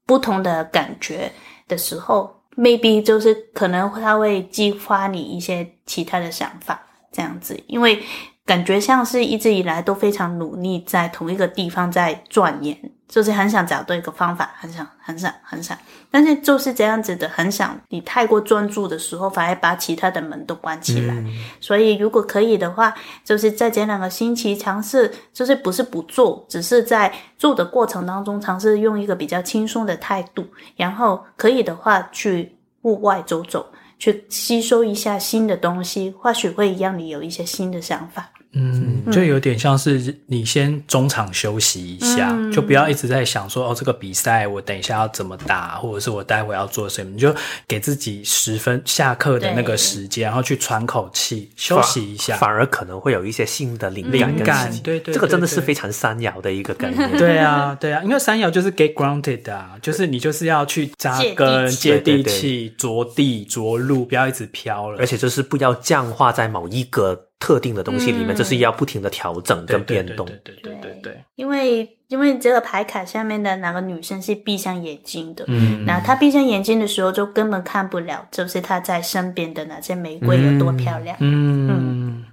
[0.06, 1.32] 不同的感觉
[1.66, 6.80] 的时候，maybe 就是可能它会激发你一些其他的想法，
[7.10, 8.02] 这样子，因为。
[8.48, 12.74] 感觉像是一直以来都非常努力，在同一个地方在钻研，
[13.06, 15.76] 就是很想找到一个方法，很想、很想、很想，
[16.10, 17.78] 但是就是这样子的，很想。
[17.90, 21.12] 你太过专注的时候，反而把其他的门都关起来。
[21.12, 21.26] 嗯、
[21.60, 30.42] 所以，如果可以的话，就是在这两个星期尝试，就是不是不做，只是在做的过程当中尝试用一个比较轻松的态度，
[30.74, 33.66] 然后可以的话去户外走走，
[33.98, 38.26] 去吸收一下新的东西，或许会让你有一些新的想法。
[38.52, 47.34] 嗯，就有点像是你先中场休息一下，嗯、就不要一直在想说哦，这个比赛我等一下要怎么打，或者是我待会要做什么，你就
[47.66, 54.36] 给自己十分下课的那个时间，然后去喘口气，休息一下，反而可能会有一些新的灵感。
[54.36, 57.10] 灵感，对对，对，对，这个真的是非常三摇的一个概念。
[57.18, 67.27] 对啊，对啊，因为三摇就是 get grounded 啊，就是你就是要去扎根、接地气、着地着陆，不要一直飘了，而且就是不要僵化在某一个。
[67.38, 70.26] 特定的东西里面，就是要不停的调整跟变动。
[70.26, 71.24] 对对对对对。
[71.36, 81.16] 因为因为这个牌卡下面的那个女生是闭上眼睛的，嗯，那她闭上眼睛的时候，就根本看不了，就是她在身边的那些玫瑰有多漂亮。
[81.20, 82.24] 嗯，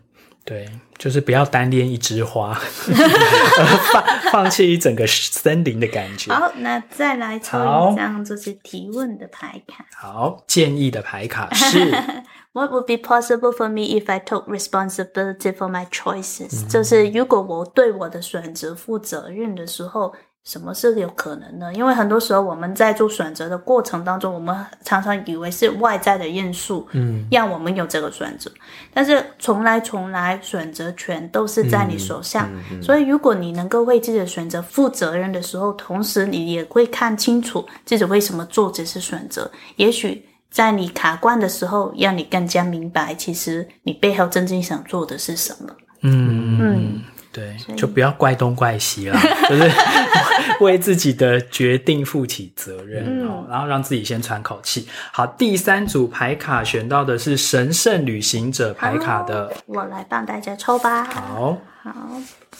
[0.43, 2.53] 对，就是不要单恋一枝花，
[3.91, 6.33] 放放弃一整个森林的感觉。
[6.33, 7.57] 好，那再来抽
[7.91, 9.85] 一张，就是提问的牌卡。
[9.95, 11.93] 好，建议的牌卡是。
[12.55, 20.13] What would be possible for me if I took responsibility for my choices？、嗯、就是如果我对我的选择负责任的时候，
[20.45, 21.73] 什么是有可能呢？
[21.73, 28.49] 因为很多时候我们在做选择的过程当中，我们常常以为是外在的因素，嗯，让我们有这个选择。
[28.51, 28.61] 嗯、
[28.93, 32.49] 但是从来从来选择权都是在你手上，
[32.81, 40.25] 所以如果你能够为自己的选择负责任的时候，同时你也会看清楚自己为什么做这些选择，也许。
[40.49, 45.75] 在你卡关的时候，让你更加明白，其实你背后真正想做的是什么。
[46.01, 49.19] 嗯嗯，对，就不要怪东怪西了，
[49.49, 49.71] 就是
[50.61, 54.87] 为自己的决定负起责任然后让自己先喘口气。
[55.11, 61.03] 好，第三组牌卡选到的是神圣旅行者牌卡的，我来帮大家抽吧。
[61.03, 61.91] 好，好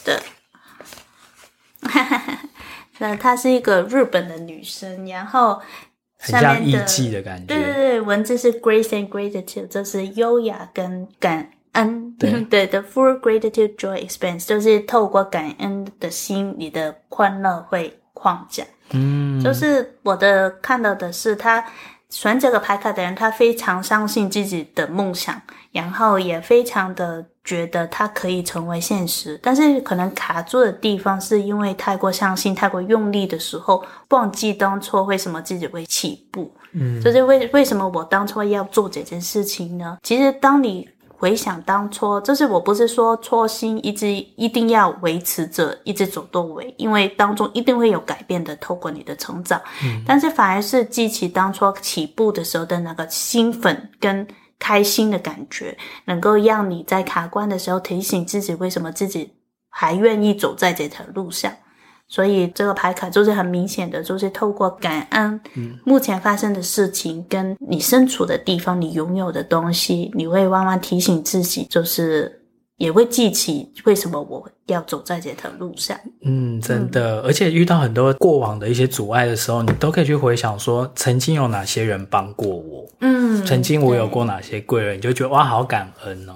[0.04, 0.22] 的，
[2.98, 5.60] 那她是一个日本的女生，然后
[6.18, 11.50] 很像艺伎的感觉，对对对，文字是 grace and gratitude，就是优雅跟感。
[11.72, 18.66] 恩，对 对，the，full gratitude joy expense，就是透过感恩的心，你的欢乐会扩展。
[18.92, 21.62] 嗯，就是我的看到的是，他
[22.08, 25.38] 选这个牌卡的人，他非常相信自己的梦想，
[25.70, 29.40] 然后也非常的觉得它可以成为现实。
[29.42, 36.52] 但是可能卡住的地方，是因为太过相信、太过用力的时候，忘记当初为什么自己会起步。
[36.72, 39.96] 嗯，就是为为什么我当初要做这件事情呢？
[40.02, 49.58] 其实当你回想当初，就是我不是说初心一直一定要维持着一直走到尾，因为当中一定会有改变的，透过你的成长。
[49.82, 54.26] 嗯，但是反而是记起当初起步的时候的那个兴奋跟
[54.58, 55.76] 开心的感觉，
[56.06, 59.32] 能够让你在卡关的时候提醒自己，为什么自己
[59.68, 61.52] 还愿意走在这条路上。
[62.08, 65.40] 所以这个牌卡就是很明显的，就是透过感恩，
[65.84, 72.45] 目前发生的事情，跟你身处的地方，你拥有的东西，你会慢慢提醒自己，就是
[72.76, 75.98] 也会记起为什么我要走在这条路上。
[76.22, 86.34] 嗯，真的，嗯、而且遇到很多过往的一些阻碍的时候，你都可以去回想说，曾经有哪些人帮过我，嗯，曾经我有过哪些贵人，你就觉得哇，好感恩哦。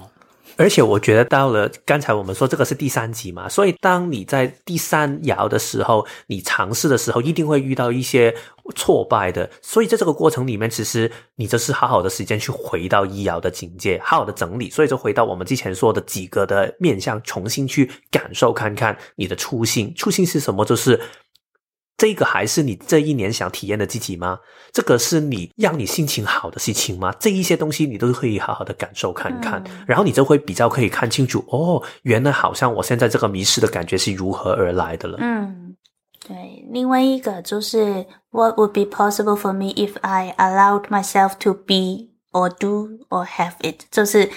[0.61, 8.31] 而且我觉得到了刚才我们说这个是第三集嘛，所以当你在第三爻的时候，你尝试的时候一定会遇到一些
[8.75, 20.63] 挫败的，所以在这个过程里面，其实你就是好好的时间去回到一爻的境界，好好的整理，所以就回到我们之前说的几个的面向，重新去感受看看你的初心，初心是什么？
[20.63, 20.99] 就是。
[21.97, 24.39] 这个还是你这一年想体验的自己吗？
[24.73, 27.13] 这个是你让你心情好的事情吗？
[27.19, 35.17] 这一些东西你都可以好好的感受看看，嗯、然后你就会比较可以看清楚哦，原来好像我现在这个迷失的感觉是如何而来的了。
[35.21, 35.75] 嗯，
[36.27, 36.65] 对。
[36.71, 43.25] 另外一个就是 What would be possible for me if I allowed myself to be or do or
[43.25, 43.81] have it？
[43.91, 44.29] 就是。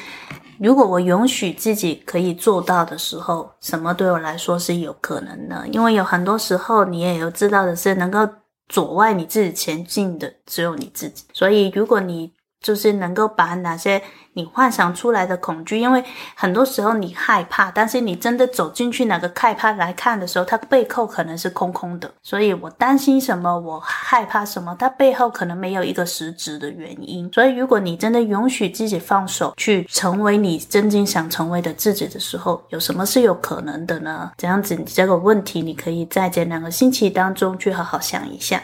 [0.61, 5.67] 如果我允许自己可以做到的时候，什么对我来说是有可能的？
[5.69, 8.29] 因为有很多时候，你也有知道的是，能够
[8.69, 11.25] 阻碍你自己前进的只有你自己。
[11.33, 12.33] 所以，如果你
[12.65, 14.03] 就是能够把哪些
[14.33, 16.03] 你幻想出来的恐惧，因为
[16.35, 22.11] 很多时候你害怕，但是你真的走进去那个害怕来看的时候，它背后可能是空空的。
[22.23, 27.31] 所以我担心什么，我害怕什么，它背后可能没有一个实质的原因。
[27.33, 34.33] 所以如果你真的允许自己放手，去成为你真正想成为的自己的时候，有什么是有可能的呢？
[34.39, 38.63] 这样子，你这个问题你可以在这两个星期当中去好好想一下。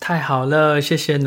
[0.00, 1.18] 太好了，谢谢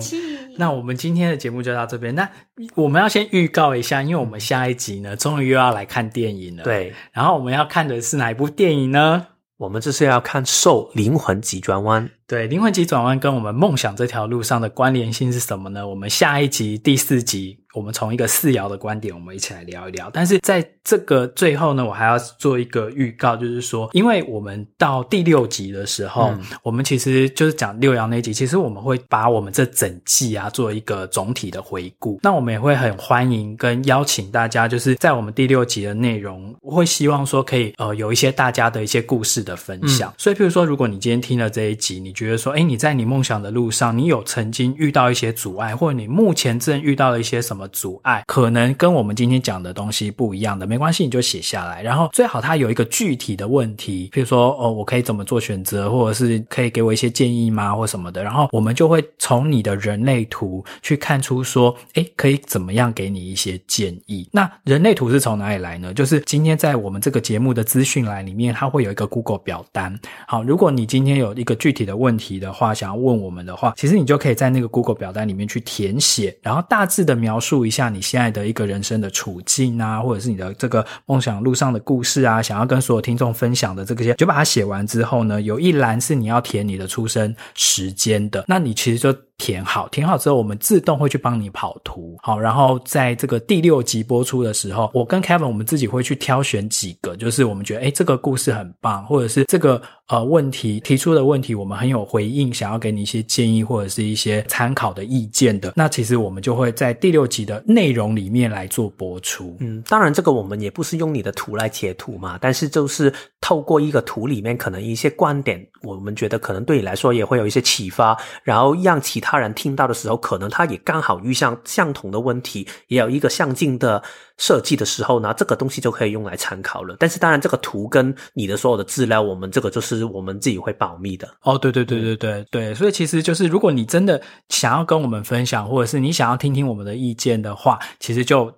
[0.00, 0.16] 气。
[0.56, 2.14] 那我们今天的节目就到这边。
[2.14, 2.28] 那
[2.74, 6.62] 我们要先预告一下，因为我们下一集呢，终于又要来看电影了。
[6.62, 9.26] 对，然后我们要看的是哪一部电影呢？
[9.56, 12.06] 我们这是要看《兽灵魂急转弯》。
[12.30, 15.88] 对，灵魂急转弯跟我们梦想这条路上的关联性是什么呢？
[15.88, 20.08] 我们下一集第四集，我们从一个四爻的观点，我们一起来聊一聊。
[20.12, 32.20] 但是在这个最后呢，我还要做一个预告，就是说，因为我们到第六集的时候，嗯、我们其实就是讲六爻那一集，其实我们会把我们这整季啊做一个总体的回顾。
[32.22, 40.12] 那我们也会很欢迎跟邀请大家，就是在我们第六集的内容，我会希望说可以呃有一些大家的一些故事的分享。
[40.12, 51.82] 嗯、所以，譬如说，如果你今天听了这一集，你觉得说，诶，你在你梦想的路上，你有曾经遇到一些阻碍，或者你目前正遇到了一些什么阻碍，可能跟我们今天讲的东西不一样的，没关系，你就写下来。
[51.82, 58.22] 然后最好它有一个具体的问题，譬如说，哦，我可以怎么做选择，或者是可以给我一些建议吗，或什么的。
[58.22, 64.28] 然后我们就会从你的人类图去看出说，诶，可以怎么样给你一些建议。
[64.30, 65.94] 那人类图是从哪里来呢？
[65.94, 69.98] 就是今天在我们这个节目的资讯栏里面，它会有一个 Google 表单。
[70.26, 72.50] 好，如果你今天有一个具体的问问题的。
[72.52, 89.16] 话，想要问我们的话，其实你就可以在那个 Google 表单里面去填写，然后大致的描述一下你现在的一个人生的处境啊，或者是你的这个梦想路上的故事啊，想要跟所有听众分享的这些，就把它写完之后呢，有一栏是你要填你的出生时间的，那你其实就。
[89.40, 92.14] 填好，填好之后我们自动会去帮你跑图。
[92.22, 109.56] 好，然后在这个第六集播出的时候，我跟 Kevin 我们自己会去挑选几个，就是我们觉得诶这个故事很棒，或者是这个呃问题提出的问题我们很有回应，想要给你一些建议或者是一些参考的意见的，那其实我们就会在第六集的内容里面来做播出。
[109.60, 124.02] 嗯，当然这个我们也不是用你的图来截图嘛，但是就是透过一个图里面可能一些观点，我们觉得可能对你来说也会有一些启发，然后让其他他人听到的时候，可能他也刚好遇上相同的问题，也有一个相近的
[124.38, 126.96] 设计的时候呢，这个东西就可以用来参考了。
[126.98, 131.32] 但是当然，这个图跟你的所有的资料，我们这个就是我们自己会保密的。
[131.42, 138.52] 哦，对对对对对对，所以其实就是如果你真的想要跟我们分享，或者是你想要听听我们的意见的话，其实就。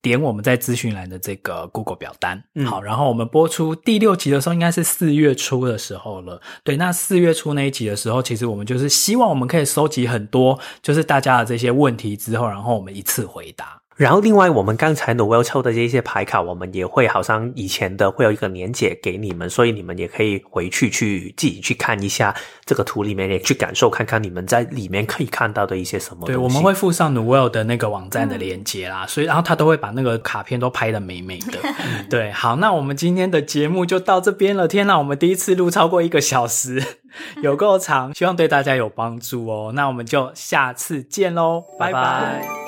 [0.00, 6.40] 点我们在资讯栏的这个 Google 表单，嗯，好，然后我们播出第六集的时候，应该是四月初的时候了。
[6.62, 13.77] 对，那四月初那一集的时候，其实我们就是希望我们可以收集很多，就是大家的这些问题之后，然后我们一次回答。
[13.98, 22.32] 然后另外，我们刚才 Noel 抽的这些牌卡，我们也会好像以前的会有一个连结给你们，所以你们也可以回去去自己去看一下
[22.64, 26.24] 这个图里面，也去感受看看你们在里面可以看到的一些什么。
[26.26, 31.58] 对，我们会附上 Noel 的那个网站的连接啦，嗯、所以然后他都会把那个卡片都拍的美美的。
[32.08, 34.68] 对，好，那我们今天的节目就到这边了。
[34.68, 36.80] 天呐，我们第一次录超过一个小时，
[37.42, 39.72] 有够长，希望对大家有帮助哦。
[39.74, 41.92] 那我们就下次见喽，拜拜。
[41.92, 42.67] 拜拜。